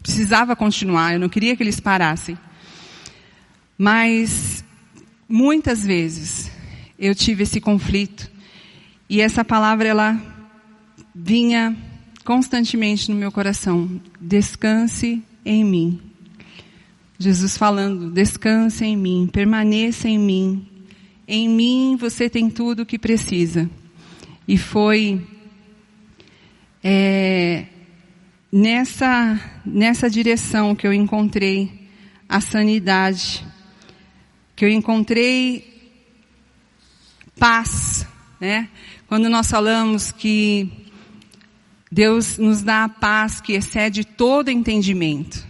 precisava 0.00 0.54
continuar. 0.54 1.14
Eu 1.14 1.18
não 1.18 1.28
queria 1.28 1.56
que 1.56 1.64
eles 1.64 1.80
parassem. 1.80 2.38
Mas 3.76 4.64
muitas 5.28 5.84
vezes 5.84 6.51
eu 7.02 7.16
tive 7.16 7.42
esse 7.42 7.60
conflito 7.60 8.30
e 9.10 9.20
essa 9.20 9.44
palavra 9.44 9.88
ela 9.88 10.22
vinha 11.12 11.76
constantemente 12.24 13.10
no 13.10 13.16
meu 13.16 13.32
coração. 13.32 14.00
Descanse 14.20 15.20
em 15.44 15.64
mim. 15.64 16.00
Jesus 17.18 17.58
falando, 17.58 18.08
descanse 18.08 18.84
em 18.84 18.96
mim, 18.96 19.28
permaneça 19.30 20.08
em 20.08 20.16
mim. 20.16 20.64
Em 21.26 21.48
mim 21.48 21.96
você 21.98 22.30
tem 22.30 22.48
tudo 22.48 22.82
o 22.82 22.86
que 22.86 23.00
precisa. 23.00 23.68
E 24.46 24.56
foi 24.56 25.20
é, 26.84 27.64
nessa, 28.50 29.40
nessa 29.66 30.08
direção 30.08 30.76
que 30.76 30.86
eu 30.86 30.92
encontrei 30.92 31.88
a 32.28 32.40
sanidade, 32.40 33.44
que 34.54 34.64
eu 34.64 34.68
encontrei 34.68 35.71
paz, 37.42 38.06
né? 38.40 38.68
Quando 39.08 39.28
nós 39.28 39.50
falamos 39.50 40.12
que 40.12 40.70
Deus 41.90 42.38
nos 42.38 42.62
dá 42.62 42.84
a 42.84 42.88
paz 42.88 43.40
que 43.40 43.54
excede 43.54 44.04
todo 44.04 44.48
entendimento. 44.48 45.44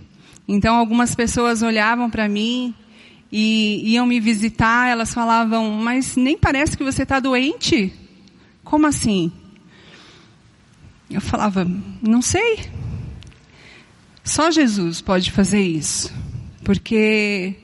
Então 0.48 0.74
algumas 0.74 1.14
pessoas 1.14 1.60
olhavam 1.60 2.08
para 2.08 2.30
mim 2.30 2.74
e 3.30 3.92
iam 3.92 4.06
me 4.06 4.20
visitar, 4.20 4.88
elas 4.88 5.12
falavam, 5.12 5.70
mas 5.70 6.16
nem 6.16 6.34
parece 6.34 6.78
que 6.78 6.82
você 6.82 7.02
está 7.02 7.20
doente. 7.20 7.92
Como 8.64 8.86
assim? 8.86 9.30
Eu 11.10 11.20
falava, 11.20 11.70
não 12.00 12.22
sei. 12.22 12.70
Só 14.24 14.50
Jesus 14.50 15.02
pode 15.02 15.30
fazer 15.30 15.60
isso. 15.60 16.10
Porque 16.64 17.54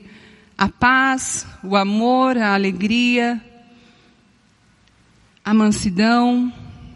a 0.55 0.69
paz, 0.69 1.47
o 1.63 1.75
amor, 1.75 2.37
a 2.37 2.53
alegria, 2.53 3.43
a 5.49 5.53
mansidão, 5.53 6.53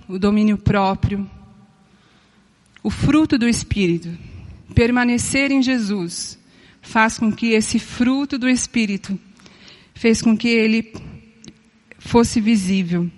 o 0.08 0.20
domínio 0.20 0.60
próprio, 0.60 1.28
o 2.84 2.92
fruto 2.92 3.36
do 3.36 3.50
Espírito, 3.50 4.16
permanecer 4.76 5.52
em 5.52 5.60
Jesus, 5.60 6.38
faz 6.80 7.18
com 7.18 7.32
que 7.32 7.54
esse 7.54 7.80
fruto 7.80 8.38
do 8.38 8.48
Espírito 8.48 9.20
fez 9.96 10.22
com 10.22 10.38
que 10.38 10.50
ele 10.50 10.94
fosse 11.98 12.40
visível. 12.40 13.10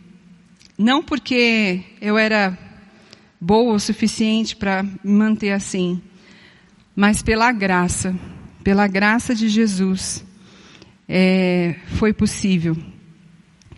Não 0.77 1.03
porque 1.03 1.83
eu 1.99 2.17
era 2.17 2.57
boa 3.37 3.73
o 3.73 3.79
suficiente 3.79 4.55
para 4.55 4.83
me 4.83 4.93
manter 5.03 5.51
assim, 5.51 6.01
mas 6.95 7.21
pela 7.21 7.51
graça, 7.51 8.17
pela 8.63 8.87
graça 8.87 9.35
de 9.35 9.49
Jesus, 9.49 10.25
é, 11.09 11.75
foi 11.87 12.13
possível. 12.13 12.77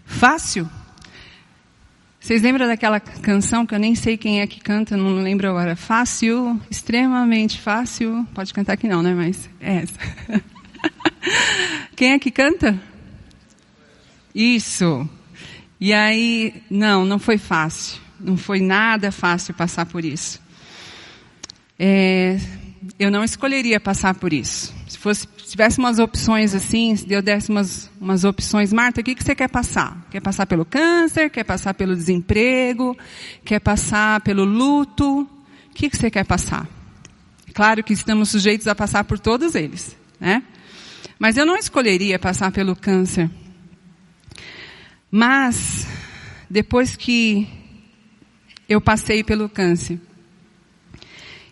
Fácil? 0.06 0.70
Vocês 2.28 2.42
lembram 2.42 2.68
daquela 2.68 3.00
canção 3.00 3.66
que 3.66 3.74
eu 3.74 3.80
nem 3.80 3.96
sei 3.96 4.18
quem 4.18 4.42
é 4.42 4.48
que 4.48 4.60
canta, 4.60 4.98
não 4.98 5.16
lembro 5.16 5.48
agora. 5.48 5.78
Fácil, 5.78 6.60
extremamente 6.70 7.58
fácil. 7.58 8.28
Pode 8.34 8.54
cantar 8.54 8.74
aqui 8.74 8.86
não, 8.86 9.02
né? 9.02 9.14
Mas 9.14 9.50
é 9.62 9.78
essa. 9.78 9.98
quem 11.96 12.12
é 12.12 12.20
que 12.20 12.30
canta? 12.30 12.78
Isso. 14.36 15.10
E 15.80 15.94
aí, 15.94 16.54
não, 16.70 17.06
não 17.06 17.18
foi 17.18 17.38
fácil. 17.38 18.02
Não 18.20 18.36
foi 18.36 18.60
nada 18.60 19.10
fácil 19.10 19.54
passar 19.54 19.86
por 19.86 20.04
isso. 20.04 20.42
É, 21.80 22.38
eu 23.00 23.10
não 23.10 23.24
escolheria 23.24 23.80
passar 23.80 24.14
por 24.16 24.34
isso. 24.34 24.76
Se, 24.88 24.98
fosse, 24.98 25.28
se 25.38 25.52
tivesse 25.52 25.80
umas 25.80 26.00
opções 26.00 26.56
assim, 26.56 26.96
se 26.96 27.06
Deus 27.06 27.22
desse 27.22 27.50
umas, 27.50 27.92
umas 28.00 28.24
opções, 28.24 28.72
Marta, 28.72 29.02
o 29.02 29.04
que, 29.04 29.16
que 29.16 29.24
você 29.24 29.36
quer 29.36 29.50
passar? 29.50 30.08
Quer 30.10 30.22
passar 30.22 30.46
pelo 30.46 30.64
câncer? 30.64 31.30
Quer 31.30 31.44
passar 31.44 31.74
pelo 31.74 31.94
desemprego? 31.94 32.98
Quer 33.44 33.60
passar 33.60 34.22
pelo 34.22 34.46
luto? 34.46 35.22
O 35.22 35.74
que, 35.74 35.90
que 35.90 35.98
você 35.98 36.10
quer 36.10 36.26
passar? 36.26 36.68
Claro 37.54 37.84
que 37.84 37.92
estamos 37.92 38.30
sujeitos 38.30 38.66
a 38.68 38.74
passar 38.74 39.04
por 39.04 39.20
todos 39.20 39.56
eles, 39.56 39.98
né? 40.20 40.42
Mas 41.20 41.36
eu 41.36 41.46
não 41.46 41.58
escolheria 41.58 42.18
passar 42.18 42.52
pelo 42.52 42.76
câncer. 42.76 43.30
Mas, 45.12 45.86
depois 46.50 46.96
que 46.96 47.48
eu 48.70 48.80
passei 48.80 49.24
pelo 49.24 49.50
câncer, 49.50 50.00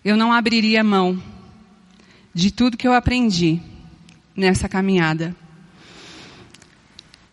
eu 0.04 0.16
não 0.16 0.32
abriria 0.32 0.84
mão 0.84 1.22
de 2.36 2.52
tudo 2.52 2.76
que 2.76 2.86
eu 2.86 2.92
aprendi 2.92 3.62
nessa 4.36 4.68
caminhada. 4.68 5.34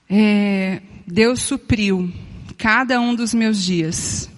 É, 0.08 0.80
Deus 1.04 1.42
supriu 1.42 2.08
cada 2.56 3.00
um 3.00 3.12
dos 3.12 3.34
meus 3.34 3.60
dias. 3.60 4.30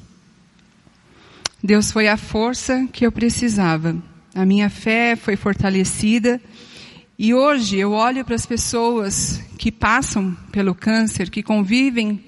Deus 1.62 1.92
foi 1.92 2.08
a 2.08 2.16
força 2.16 2.88
que 2.90 3.04
eu 3.04 3.12
precisava. 3.12 3.94
A 4.34 4.46
minha 4.46 4.70
fé 4.70 5.16
foi 5.16 5.36
fortalecida. 5.36 6.40
E 7.18 7.34
hoje 7.34 7.76
eu 7.76 7.92
olho 7.92 8.24
para 8.24 8.34
as 8.34 8.46
pessoas 8.46 9.42
que 9.58 9.70
passam 9.70 10.34
pelo 10.50 10.74
câncer, 10.74 11.28
que 11.28 11.42
convivem 11.42 12.24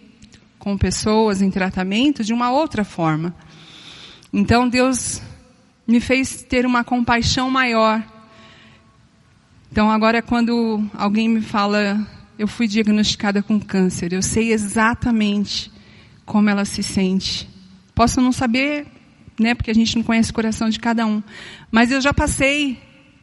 com 0.59 0.77
pessoas 0.77 1.41
em 1.41 1.51
tratamento 1.51 2.23
de 2.23 2.35
uma 2.35 2.51
outra 2.51 2.85
forma. 2.85 3.35
Então 4.31 4.69
Deus 4.69 5.23
me 5.87 6.01
fez 6.01 6.43
ter 6.43 6.67
uma 6.67 6.85
compaixão 6.85 7.51
maior. 7.51 8.05
Então 9.77 9.91
agora 9.91 10.23
quando 10.23 10.83
alguém 10.95 11.29
me 11.29 11.43
fala, 11.43 12.01
eu 12.39 12.49
fui 12.49 12.67
diagnosticada 12.67 13.43
com 13.43 13.61
câncer, 13.61 14.11
eu 14.11 14.23
sei 14.23 14.51
exatamente 14.51 15.71
como 16.25 16.49
ela 16.49 16.65
se 16.65 16.83
sente. 16.83 17.47
Posso 17.95 18.19
não 18.23 18.33
saber, 18.33 18.87
né, 19.39 19.55
porque 19.55 19.71
a 19.71 19.75
gente 19.75 19.95
não 19.95 20.03
conhece 20.03 20.31
o 20.31 20.35
coração 20.35 20.71
de 20.71 20.81
cada 20.81 21.05
um, 21.05 21.23
mas 21.71 21.91
eu 21.91 22.01
já 22.01 22.15
passei. 22.15 22.79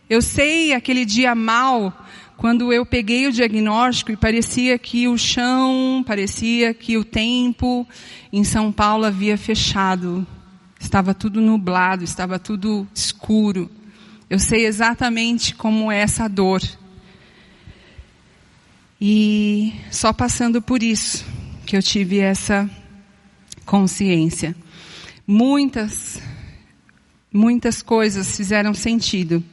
Eu 0.08 0.22
sei 0.22 0.74
aquele 0.74 1.06
dia 1.06 1.34
mal 1.34 2.06
quando 2.38 2.72
eu 2.72 2.86
peguei 2.86 3.26
o 3.26 3.32
diagnóstico 3.32 4.12
e 4.12 4.16
parecia 4.16 4.78
que 4.78 5.08
o 5.08 5.18
chão, 5.18 6.04
parecia 6.06 6.72
que 6.72 7.00
o 7.00 7.04
tempo 7.04 7.84
em 8.32 8.44
São 8.44 8.72
Paulo 8.72 9.06
havia 9.06 9.40
fechado. 9.40 10.24
Estava 10.80 11.16
tudo 11.16 11.42
nublado, 11.42 12.04
estava 12.04 12.38
tudo 12.38 12.88
escuro. 12.94 13.72
Eu 14.34 14.40
sei 14.40 14.66
exatamente 14.66 15.54
como 15.54 15.92
é 15.92 16.00
essa 16.00 16.28
dor. 16.28 16.60
E 19.00 19.72
só 19.92 20.12
passando 20.12 20.60
por 20.60 20.82
isso 20.82 21.24
que 21.68 21.78
eu 21.78 21.84
tive 21.84 22.18
essa 22.18 22.68
consciência. 23.64 24.56
Muitas, 25.28 26.20
muitas 27.32 27.84
coisas 27.84 28.36
fizeram 28.36 28.74
sentido. 28.74 29.44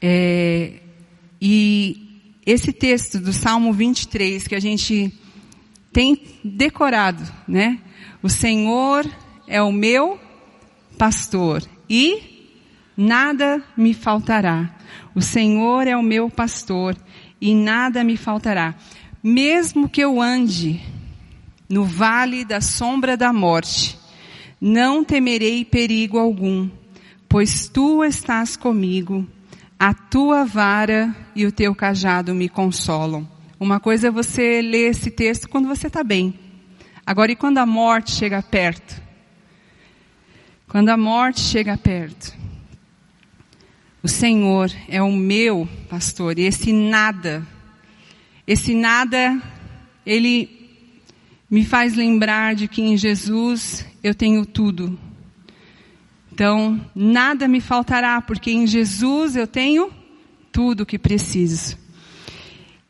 É, 0.00 0.80
e 1.38 2.38
esse 2.46 2.72
texto 2.72 3.20
do 3.20 3.34
Salmo 3.34 3.70
23 3.70 4.48
que 4.48 4.54
a 4.54 4.60
gente 4.60 5.12
tem 5.92 6.18
decorado, 6.42 7.22
né? 7.46 7.80
O 8.22 8.30
Senhor 8.30 9.06
é 9.46 9.60
o 9.60 9.70
meu 9.70 10.18
pastor 10.96 11.62
e 11.86 12.35
nada 12.96 13.62
me 13.76 13.92
faltará. 13.92 14.74
O 15.14 15.20
Senhor 15.20 15.86
é 15.86 15.96
o 15.96 16.02
meu 16.02 16.30
pastor 16.30 16.96
e 17.40 17.54
nada 17.54 18.02
me 18.02 18.16
faltará. 18.16 18.74
Mesmo 19.22 19.88
que 19.88 20.00
eu 20.00 20.20
ande 20.20 20.80
no 21.68 21.84
vale 21.84 22.44
da 22.44 22.60
sombra 22.60 23.16
da 23.16 23.32
morte, 23.32 23.98
não 24.60 25.04
temerei 25.04 25.64
perigo 25.64 26.18
algum, 26.18 26.70
pois 27.28 27.68
tu 27.68 28.04
estás 28.04 28.56
comigo, 28.56 29.26
a 29.78 29.92
tua 29.92 30.44
vara 30.44 31.14
e 31.34 31.44
o 31.44 31.52
teu 31.52 31.74
cajado 31.74 32.34
me 32.34 32.48
consolam. 32.48 33.28
Uma 33.58 33.80
coisa 33.80 34.08
é 34.08 34.10
você 34.10 34.62
ler 34.62 34.90
esse 34.90 35.10
texto 35.10 35.48
quando 35.48 35.68
você 35.68 35.88
está 35.88 36.04
bem. 36.04 36.38
Agora, 37.04 37.32
e 37.32 37.36
quando 37.36 37.58
a 37.58 37.66
morte 37.66 38.12
chega 38.12 38.42
perto? 38.42 39.00
Quando 40.68 40.88
a 40.88 40.96
morte 40.96 41.40
chega 41.40 41.76
perto, 41.76 42.36
o 44.06 44.08
Senhor 44.08 44.70
é 44.86 45.02
o 45.02 45.10
meu 45.10 45.68
pastor, 45.88 46.38
e 46.38 46.42
esse 46.42 46.72
nada, 46.72 47.44
esse 48.46 48.72
nada, 48.72 49.42
ele 50.06 50.48
me 51.50 51.64
faz 51.64 51.96
lembrar 51.96 52.54
de 52.54 52.68
que 52.68 52.80
em 52.80 52.96
Jesus 52.96 53.84
eu 54.04 54.14
tenho 54.14 54.46
tudo. 54.46 54.96
Então, 56.32 56.80
nada 56.94 57.48
me 57.48 57.60
faltará, 57.60 58.22
porque 58.22 58.52
em 58.52 58.64
Jesus 58.64 59.34
eu 59.34 59.44
tenho 59.44 59.90
tudo 60.52 60.82
o 60.82 60.86
que 60.86 61.00
preciso. 61.00 61.76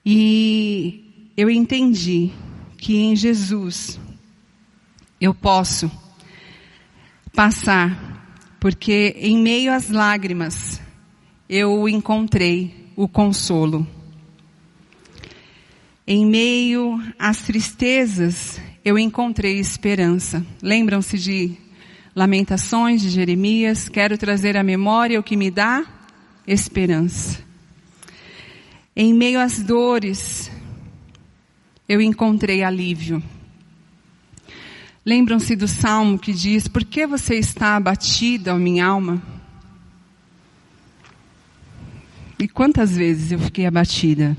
E 0.05 1.33
eu 1.35 1.49
entendi 1.49 2.31
que 2.77 2.95
em 2.95 3.17
Jesus 3.17 3.99
eu 5.19 5.33
posso 5.33 5.91
passar, 7.33 8.59
porque 8.61 9.17
em 9.19 9.39
meio 9.39 9.73
às 9.73 9.89
lágrimas 9.89 10.85
eu 11.49 11.89
encontrei 11.89 12.75
o 12.97 13.07
consolo. 13.07 13.87
Em 16.07 16.25
meio 16.25 17.01
às 17.19 17.43
tristezas 17.43 18.61
eu 18.85 18.99
encontrei 18.99 19.59
esperança. 19.59 20.45
Lembram-se 20.63 21.19
de 21.19 21.57
Lamentações 22.15 23.03
de 23.03 23.11
Jeremias? 23.11 23.89
Quero 23.89 24.17
trazer 24.17 24.57
à 24.57 24.63
memória 24.63 25.21
o 25.21 25.23
que 25.23 25.37
me 25.37 25.51
dá 25.51 25.85
esperança. 26.47 27.45
Em 28.95 29.13
meio 29.13 29.41
às 29.41 29.63
dores 29.63 30.51
eu 31.89 32.01
encontrei 32.01 32.63
alívio. 32.63 33.23
Lembram-se 35.05 35.55
do 35.55 35.69
salmo 35.69 36.19
que 36.19 36.33
diz: 36.33 36.67
Por 36.67 36.85
que 36.85 37.07
você 37.07 37.37
está 37.37 37.77
abatida, 37.77 38.55
ó 38.55 38.59
minha 38.59 38.87
alma? 38.87 39.36
E 42.39 42.47
quantas 42.47 42.97
vezes 42.97 43.33
eu 43.33 43.39
fiquei 43.39 43.67
abatida? 43.67 44.37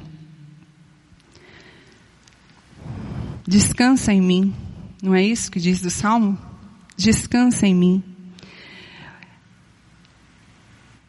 Descansa 3.48 4.14
em 4.14 4.22
mim, 4.22 4.54
não 5.02 5.16
é 5.16 5.24
isso 5.24 5.50
que 5.50 5.60
diz 5.60 5.82
do 5.82 5.90
salmo? 5.90 6.38
Descansa 6.96 7.66
em 7.66 7.74
mim. 7.74 8.04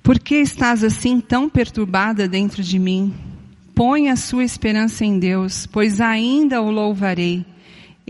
Por 0.02 0.18
que 0.18 0.36
estás 0.36 0.82
assim 0.84 1.20
tão 1.20 1.48
perturbada 1.48 2.26
dentro 2.26 2.62
de 2.62 2.78
mim? 2.78 3.14
Põe 3.74 4.08
a 4.08 4.16
sua 4.16 4.44
esperança 4.44 5.04
em 5.04 5.18
Deus, 5.18 5.66
pois 5.66 6.00
ainda 6.00 6.62
o 6.62 6.70
louvarei 6.70 7.44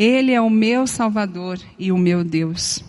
ele 0.00 0.30
é 0.30 0.40
o 0.40 0.48
meu 0.48 0.86
Salvador 0.86 1.58
e 1.76 1.90
o 1.90 1.98
meu 1.98 2.22
Deus. 2.22 2.84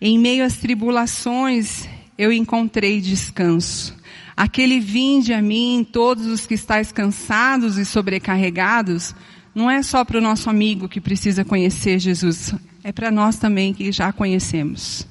Em 0.00 0.18
meio 0.18 0.46
às 0.46 0.56
tribulações, 0.56 1.86
eu 2.16 2.32
encontrei 2.32 3.02
descanso. 3.02 3.94
Aquele 4.36 4.78
vinde 4.78 5.32
a 5.32 5.40
mim, 5.40 5.86
todos 5.90 6.26
os 6.26 6.46
que 6.46 6.52
estáis 6.52 6.92
cansados 6.92 7.78
e 7.78 7.86
sobrecarregados, 7.86 9.14
não 9.54 9.70
é 9.70 9.82
só 9.82 10.04
para 10.04 10.18
o 10.18 10.20
nosso 10.20 10.50
amigo 10.50 10.88
que 10.88 11.00
precisa 11.00 11.42
conhecer 11.42 11.98
Jesus, 11.98 12.54
é 12.84 12.92
para 12.92 13.10
nós 13.10 13.38
também 13.38 13.72
que 13.72 13.90
já 13.90 14.12
conhecemos. 14.12 15.06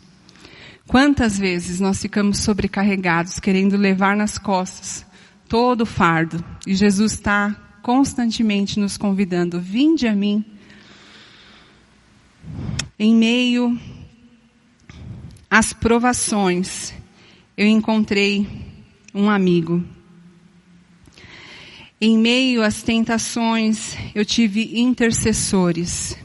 Quantas 0.85 1.39
vezes 1.39 1.79
nós 1.79 1.99
ficamos 1.99 2.37
sobrecarregados, 2.37 3.39
querendo 3.39 3.75
levar 3.75 4.15
nas 4.15 4.37
costas 4.37 5.03
todo 5.49 5.81
o 5.81 5.85
fardo, 5.85 6.43
e 6.67 6.75
Jesus 6.75 7.13
está 7.13 7.79
constantemente 7.81 8.79
nos 8.79 8.95
convidando, 8.97 9.59
vinde 9.59 10.07
a 10.07 10.15
mim, 10.15 10.45
em 12.99 13.15
meio 13.15 13.79
às 15.49 15.73
provações, 15.73 16.93
eu 17.57 17.67
encontrei 17.67 18.64
um 19.15 19.29
amigo. 19.29 19.81
Em 22.01 22.17
meio 22.17 22.61
às 22.61 22.83
tentações, 22.83 23.95
eu 24.13 24.25
tive 24.25 24.77
intercessores. 24.77 26.17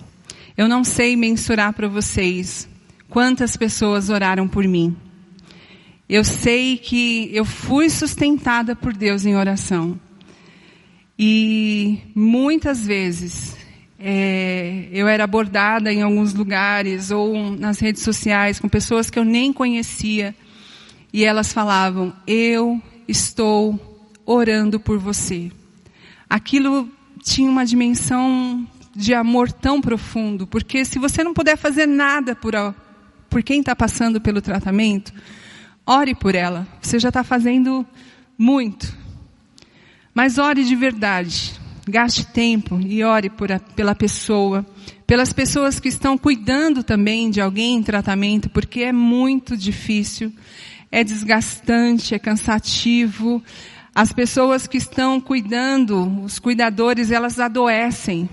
Eu 0.57 0.69
não 0.69 0.83
sei 0.83 1.15
mensurar 1.15 1.73
para 1.73 1.87
vocês 1.87 2.69
quantas 3.09 3.57
pessoas 3.57 4.11
oraram 4.11 4.49
por 4.49 4.67
mim. 4.67 4.97
Eu 6.09 6.25
sei 6.25 6.77
que 6.77 7.31
eu 7.33 7.45
fui 7.45 7.89
sustentada 7.89 8.75
por 8.75 8.93
Deus 8.93 9.25
em 9.25 9.37
oração. 9.37 9.99
E 11.17 11.99
muitas 12.13 12.85
vezes 12.85 13.57
é, 13.97 14.89
eu 14.91 15.07
era 15.07 15.23
abordada 15.23 15.93
em 15.93 16.03
alguns 16.03 16.35
lugares 16.35 17.13
ou 17.13 17.57
nas 17.57 17.79
redes 17.79 18.03
sociais 18.03 18.59
com 18.59 18.69
pessoas 18.69 19.09
que 19.09 19.19
eu 19.19 19.25
nem 19.25 19.53
conhecia 19.53 20.35
e 21.13 21.25
elas 21.25 21.53
falavam: 21.53 22.13
Eu 22.27 22.81
estou 23.07 23.79
orando 24.25 24.79
por 24.79 24.99
você. 24.99 25.51
Aquilo 26.29 26.89
tinha 27.23 27.51
uma 27.51 27.67
dimensão 27.67 28.67
de 28.95 29.15
amor 29.15 29.51
tão 29.51 29.81
profundo, 29.81 30.47
porque 30.47 30.85
se 30.85 30.99
você 30.99 31.23
não 31.23 31.35
puder 31.35 31.57
fazer 31.57 31.87
nada 31.87 32.35
por, 32.35 32.55
por 33.29 33.43
quem 33.43 33.61
está 33.61 33.75
passando 33.75 34.21
pelo 34.21 34.41
tratamento, 34.41 35.13
ore 35.87 36.15
por 36.15 36.35
ela. 36.35 36.67
Você 36.81 36.99
já 36.99 37.09
está 37.09 37.25
fazendo 37.25 37.87
muito. 38.37 38.97
Mas 40.15 40.39
ore 40.39 40.65
de 40.65 40.75
verdade. 40.77 41.59
Gaste 41.89 42.27
tempo 42.27 42.79
e 42.81 43.03
ore 43.03 43.31
por 43.31 43.51
a, 43.51 43.59
pela 43.59 43.95
pessoa, 43.95 44.65
pelas 45.07 45.33
pessoas 45.33 45.81
que 45.81 45.89
estão 45.89 46.17
cuidando 46.17 46.85
também 46.85 47.31
de 47.31 47.41
alguém 47.41 47.77
em 47.77 47.83
tratamento, 47.83 48.49
porque 48.51 48.83
é 48.83 48.93
muito 48.93 49.57
difícil, 49.57 50.33
é 50.91 51.05
desgastante, 51.05 52.15
é 52.15 52.19
cansativo. 52.19 53.43
As 53.95 54.13
pessoas 54.13 54.67
que 54.67 54.77
estão 54.77 55.21
cuidando, 55.21 56.23
os 56.23 56.39
cuidadores, 56.39 57.11
elas 57.11 57.39
adoecem, 57.39 58.29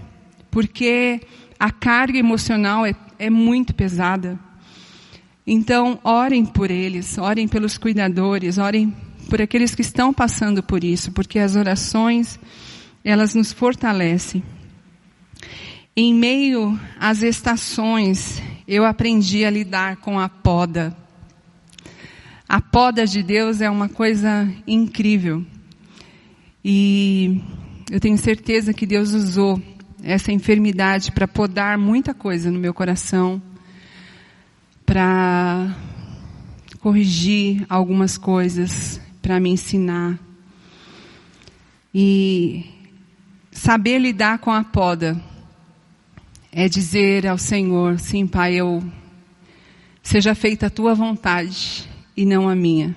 porque 0.49 1.21
a 1.59 1.71
carga 1.71 2.17
emocional 2.17 2.85
é, 2.85 2.93
é 3.19 3.29
muito 3.29 3.73
pesada. 3.73 4.39
Então, 5.45 5.99
orem 6.03 6.45
por 6.45 6.69
eles, 6.69 7.17
orem 7.17 7.47
pelos 7.47 7.77
cuidadores, 7.77 8.57
orem 8.57 8.93
por 9.29 9.41
aqueles 9.41 9.73
que 9.73 9.81
estão 9.81 10.13
passando 10.13 10.61
por 10.61 10.83
isso, 10.83 11.11
porque 11.11 11.39
as 11.39 11.55
orações, 11.55 12.39
elas 13.03 13.33
nos 13.33 13.53
fortalecem. 13.53 14.43
Em 15.95 16.13
meio 16.13 16.79
às 16.99 17.23
estações, 17.23 18.41
eu 18.67 18.85
aprendi 18.85 19.45
a 19.45 19.49
lidar 19.49 19.97
com 19.97 20.19
a 20.19 20.29
poda. 20.29 20.95
A 22.49 22.61
poda 22.61 23.05
de 23.05 23.21
Deus 23.21 23.59
é 23.59 23.69
uma 23.69 23.89
coisa 23.89 24.49
incrível. 24.65 25.45
E 26.63 27.41
eu 27.91 27.99
tenho 27.99 28.17
certeza 28.17 28.73
que 28.73 28.85
Deus 28.85 29.11
usou 29.11 29.61
essa 30.01 30.31
enfermidade 30.31 31.11
para 31.11 31.27
podar 31.27 31.77
muita 31.77 32.13
coisa 32.13 32.49
no 32.49 32.57
meu 32.57 32.73
coração, 32.73 33.41
para 34.85 35.75
corrigir 36.79 37.65
algumas 37.67 38.17
coisas, 38.17 39.01
para 39.21 39.41
me 39.41 39.49
ensinar. 39.49 40.17
E 41.93 42.63
saber 43.51 43.99
lidar 43.99 44.39
com 44.39 44.51
a 44.51 44.63
poda 44.63 45.21
é 46.49 46.69
dizer 46.69 47.27
ao 47.27 47.37
Senhor, 47.37 47.99
sim, 47.99 48.25
Pai, 48.25 48.55
eu 48.55 48.81
seja 50.01 50.33
feita 50.33 50.67
a 50.67 50.69
tua 50.69 50.95
vontade 50.95 51.96
e 52.17 52.25
não 52.25 52.49
a 52.49 52.55
minha. 52.55 52.95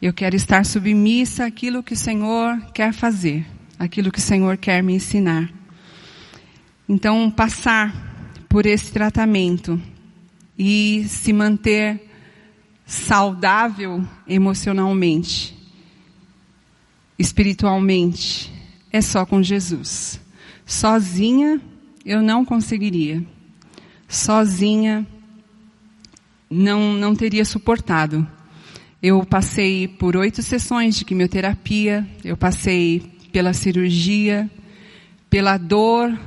Eu 0.00 0.14
quero 0.14 0.34
estar 0.34 0.64
submissa 0.64 1.44
àquilo 1.44 1.82
que 1.82 1.92
o 1.92 1.96
Senhor 1.96 2.58
quer 2.72 2.94
fazer, 2.94 3.46
aquilo 3.78 4.10
que 4.10 4.18
o 4.18 4.22
Senhor 4.22 4.56
quer 4.56 4.82
me 4.82 4.94
ensinar. 4.94 5.52
Então, 6.88 7.30
passar 7.30 7.94
por 8.48 8.64
esse 8.64 8.90
tratamento 8.90 9.78
e 10.58 11.04
se 11.06 11.32
manter 11.32 12.08
saudável 12.86 14.02
emocionalmente, 14.26 15.54
espiritualmente, 17.18 18.50
é 18.90 19.02
só 19.02 19.26
com 19.26 19.42
Jesus. 19.42 20.18
Sozinha 20.64 21.60
eu 22.04 22.22
não 22.22 22.44
conseguiria. 22.44 23.22
Sozinha 24.08 25.06
não, 26.50 26.92
não 26.94 27.14
teria 27.14 27.44
suportado. 27.44 28.26
Eu 29.02 29.24
passei 29.24 29.86
por 29.86 30.16
oito 30.16 30.42
sessões 30.42 30.96
de 30.96 31.04
quimioterapia, 31.04 32.06
eu 32.24 32.36
passei 32.36 33.00
pela 33.32 33.52
cirurgia, 33.52 34.50
pela 35.30 35.56
dor 35.56 36.18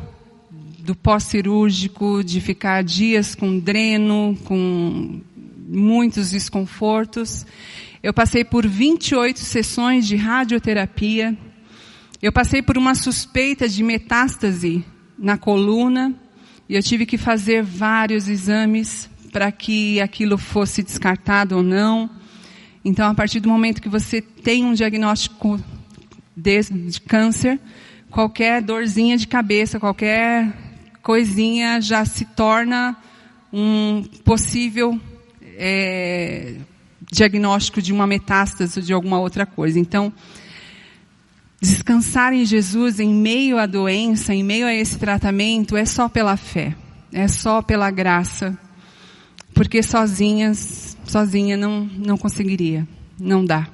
do 0.80 0.96
pós-cirúrgico, 0.96 2.24
de 2.24 2.40
ficar 2.40 2.84
dias 2.84 3.36
com 3.36 3.60
dreno, 3.60 4.38
com 4.46 5.22
muitos 5.68 6.32
desconfortos. 6.32 7.46
Eu 8.02 8.14
passei 8.14 8.44
por 8.44 8.66
28 8.66 9.40
sessões 9.40 10.08
de 10.08 10.16
radioterapia. 10.16 11.38
Eu 12.22 12.32
passei 12.32 12.62
por 12.62 12.78
uma 12.78 12.96
suspeita 12.96 13.68
de 13.68 13.84
metástase 13.84 14.84
na 15.18 15.38
coluna 15.38 16.16
e 16.70 16.76
eu 16.76 16.82
tive 16.82 17.06
que 17.06 17.18
fazer 17.18 17.62
vários 17.62 18.28
exames 18.30 19.11
para 19.32 19.52
que 19.52 20.00
aquilo 20.02 20.38
fosse 20.38 20.84
descartado 20.84 21.58
ou 21.58 21.64
não. 21.64 22.10
Então, 22.84 23.10
a 23.10 23.14
partir 23.14 23.40
do 23.40 23.50
momento 23.50 23.82
que 23.82 23.90
você 23.90 24.22
tem 24.22 24.66
um 24.66 24.74
diagnóstico 24.74 25.60
de, 26.36 26.62
de 26.62 27.02
câncer, 27.02 27.60
qualquer 28.10 28.62
dorzinha 28.62 29.18
de 29.18 29.28
cabeça, 29.28 29.80
qualquer 29.80 30.52
coisinha 31.02 31.80
já 31.82 32.04
se 32.06 32.26
torna 32.26 32.96
um 33.54 34.04
possível 34.24 35.00
é, 35.58 36.56
diagnóstico 37.12 37.82
de 37.82 37.92
uma 37.92 38.08
metástase 38.08 38.80
ou 38.80 38.86
de 38.86 38.94
alguma 38.94 39.20
outra 39.20 39.46
coisa. 39.46 39.80
Então, 39.80 40.12
descansar 41.62 42.34
em 42.34 42.46
Jesus 42.46 43.00
em 43.00 43.14
meio 43.14 43.60
à 43.60 43.66
doença, 43.66 44.34
em 44.34 44.44
meio 44.44 44.66
a 44.66 44.74
esse 44.74 44.98
tratamento, 44.98 45.78
é 45.78 45.86
só 45.86 46.10
pela 46.10 46.36
fé, 46.36 46.76
é 47.14 47.28
só 47.28 47.62
pela 47.62 47.92
graça, 47.92 48.58
porque 49.54 49.84
sozinhas, 49.84 50.98
sozinha 51.06 51.58
não, 51.58 51.86
não 51.86 52.18
conseguiria, 52.18 52.88
não 53.20 53.44
dá. 53.46 53.68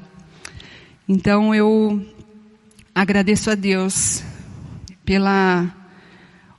Então 1.08 1.54
eu 1.54 2.06
agradeço 2.94 3.50
a 3.50 3.56
Deus 3.56 4.24
pela 5.06 5.74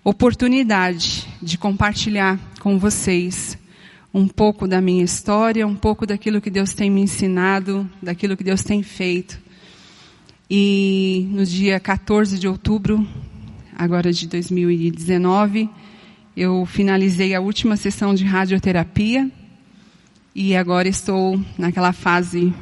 oportunidade 0.02 1.26
de 1.42 1.58
compartilhar 1.58 2.38
com 2.60 2.78
vocês 2.78 3.58
um 4.12 4.26
pouco 4.26 4.66
da 4.66 4.80
minha 4.80 5.04
história, 5.04 5.66
um 5.66 5.74
pouco 5.74 6.06
daquilo 6.06 6.40
que 6.40 6.50
Deus 6.50 6.72
tem 6.72 6.90
me 6.90 7.02
ensinado, 7.02 7.88
daquilo 8.02 8.36
que 8.36 8.44
Deus 8.44 8.62
tem 8.62 8.82
feito. 8.82 9.38
E 10.50 11.28
no 11.30 11.44
dia 11.44 11.78
14 11.78 12.38
de 12.38 12.48
outubro, 12.48 13.06
agora 13.76 14.12
de 14.12 14.26
2019, 14.26 15.68
eu 16.38 16.64
finalizei 16.64 17.34
a 17.34 17.40
última 17.40 17.76
sessão 17.76 18.14
de 18.14 18.24
radioterapia 18.24 19.28
e 20.32 20.54
agora 20.54 20.86
estou 20.86 21.40
naquela 21.58 21.92
fase 21.92 22.54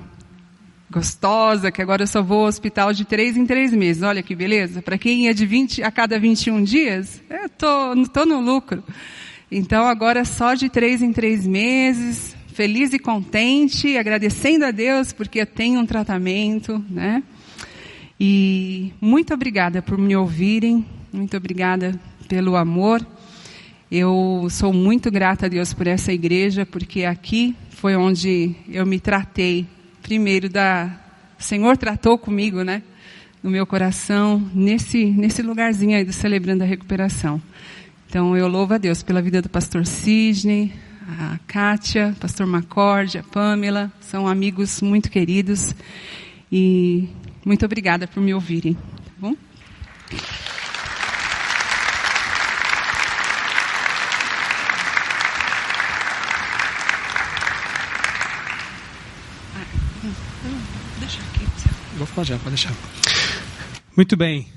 gostosa, 0.90 1.70
que 1.70 1.82
agora 1.82 2.04
eu 2.04 2.06
só 2.06 2.22
vou 2.22 2.40
ao 2.40 2.46
hospital 2.46 2.94
de 2.94 3.04
três 3.04 3.36
em 3.36 3.44
três 3.44 3.74
meses. 3.74 4.02
Olha 4.02 4.22
que 4.22 4.34
beleza. 4.34 4.80
Para 4.80 4.96
quem 4.96 5.26
ia 5.26 5.34
de 5.34 5.44
20 5.44 5.82
a 5.82 5.90
cada 5.90 6.18
21 6.18 6.64
dias, 6.64 7.20
eu 7.28 7.50
tô, 7.50 8.06
tô 8.14 8.24
no 8.24 8.40
lucro. 8.40 8.82
Então 9.52 9.86
agora 9.86 10.24
só 10.24 10.54
de 10.54 10.70
três 10.70 11.02
em 11.02 11.12
três 11.12 11.46
meses, 11.46 12.34
feliz 12.54 12.94
e 12.94 12.98
contente, 12.98 13.98
agradecendo 13.98 14.64
a 14.64 14.70
Deus 14.70 15.12
porque 15.12 15.42
eu 15.42 15.46
tenho 15.46 15.80
um 15.80 15.84
tratamento, 15.84 16.82
né? 16.88 17.22
E 18.18 18.94
muito 19.02 19.34
obrigada 19.34 19.82
por 19.82 19.98
me 19.98 20.16
ouvirem, 20.16 20.82
muito 21.12 21.36
obrigada 21.36 22.00
pelo 22.26 22.56
amor. 22.56 23.06
Eu 23.98 24.46
sou 24.50 24.74
muito 24.74 25.10
grata 25.10 25.46
a 25.46 25.48
Deus 25.48 25.72
por 25.72 25.86
essa 25.86 26.12
igreja, 26.12 26.66
porque 26.66 27.06
aqui 27.06 27.56
foi 27.70 27.96
onde 27.96 28.54
eu 28.68 28.84
me 28.84 29.00
tratei. 29.00 29.66
Primeiro 30.02 30.50
da 30.50 31.00
o 31.40 31.42
Senhor 31.42 31.78
tratou 31.78 32.18
comigo, 32.18 32.62
né? 32.62 32.82
No 33.42 33.48
meu 33.48 33.66
coração, 33.66 34.50
nesse 34.54 35.06
nesse 35.06 35.40
lugarzinho 35.40 35.96
aí 35.96 36.04
do 36.04 36.12
celebrando 36.12 36.62
a 36.62 36.66
recuperação. 36.66 37.40
Então 38.06 38.36
eu 38.36 38.46
louvo 38.48 38.74
a 38.74 38.78
Deus 38.78 39.02
pela 39.02 39.22
vida 39.22 39.40
do 39.40 39.48
pastor 39.48 39.86
Sidney, 39.86 40.74
a 41.18 41.38
Kátia, 41.46 42.14
pastor 42.20 42.46
Macorde, 42.46 43.16
a 43.16 43.22
Pamela, 43.22 43.90
são 43.98 44.28
amigos 44.28 44.82
muito 44.82 45.10
queridos. 45.10 45.74
E 46.52 47.08
muito 47.42 47.64
obrigada 47.64 48.06
por 48.06 48.22
me 48.22 48.34
ouvirem. 48.34 48.74
Tá 48.74 49.12
bom? 49.18 49.34
Falar 62.16 62.24
já, 62.24 62.38
pode 62.38 62.56
deixar. 62.56 62.72
Muito 63.94 64.16
bem. 64.16 64.48